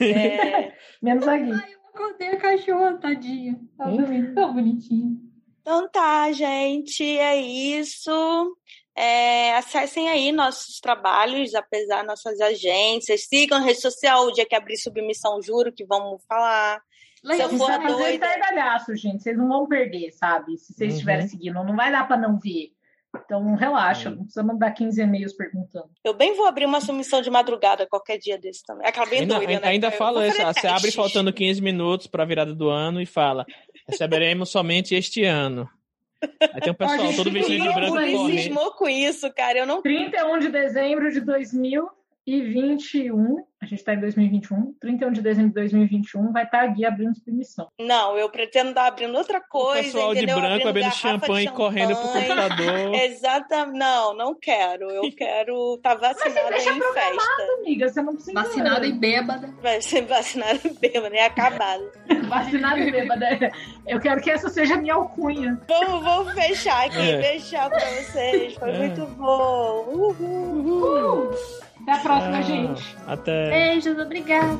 [0.00, 0.72] É...
[1.02, 1.52] menos a Gui.
[1.52, 3.58] Ai, eu acordei a cachorra, tadinha.
[3.76, 4.34] Tá hum?
[4.34, 5.18] tão bonitinho.
[5.60, 7.02] Então tá, gente.
[7.02, 8.56] É isso.
[8.96, 13.26] É, acessem aí nossos trabalhos, apesar nossas agências.
[13.26, 16.80] Sigam a rede social, o dia que abrir submissão, juro que vamos falar.
[17.24, 18.26] Legal, Se eu for doida...
[18.26, 19.22] É gente.
[19.22, 20.56] Vocês não vão perder, sabe?
[20.58, 20.94] Se vocês uhum.
[20.94, 22.74] estiverem seguindo, não vai dar para não ver.
[23.24, 25.88] Então, relaxa, não precisa mandar 15 e-mails perguntando.
[26.02, 28.86] Eu bem vou abrir uma submissão de madrugada qualquer dia desse também.
[28.86, 29.68] Aquela bem ainda, doida, ainda, né?
[29.68, 33.46] Ainda fala isso, você abre faltando 15 minutos para a virada do ano e fala:
[33.88, 35.68] receberemos somente este ano.
[36.40, 38.70] Aí tem um pessoal todo vestido de branco correndo.
[38.76, 39.58] com isso, cara.
[39.58, 39.82] Eu não...
[39.82, 41.20] 31 de dezembro de
[42.26, 46.66] 2021 a gente está em 2021, 31 de dezembro de 2021, vai estar tá a
[46.66, 47.66] guia abrindo permissão.
[47.80, 49.80] Não, eu pretendo estar abrindo outra coisa.
[49.80, 50.36] O pessoal entendeu?
[50.36, 52.94] de branco bebendo champanhe, champanhe correndo pro computador.
[53.00, 53.78] Exatamente.
[53.78, 54.90] Não, não quero.
[54.90, 57.42] Eu quero estar tá vacinada em festa.
[57.58, 58.42] amiga, você não precisa.
[58.42, 59.54] Vacinada e bêbada.
[59.62, 61.90] Vai ser vacinada e bêbada, é acabada.
[62.28, 63.50] vacinada e bêbada.
[63.86, 65.58] Eu quero que essa seja a minha alcunha.
[65.66, 66.98] Vamos, vamos fechar aqui.
[66.98, 67.16] É.
[67.16, 68.54] Beijar pra vocês.
[68.54, 68.78] Foi é.
[68.78, 69.86] muito bom.
[69.88, 70.14] Uhul.
[70.20, 71.63] Uhul.
[71.84, 72.96] Até a próxima, ah, gente.
[73.06, 73.50] Até.
[73.50, 74.58] Beijos, obrigada.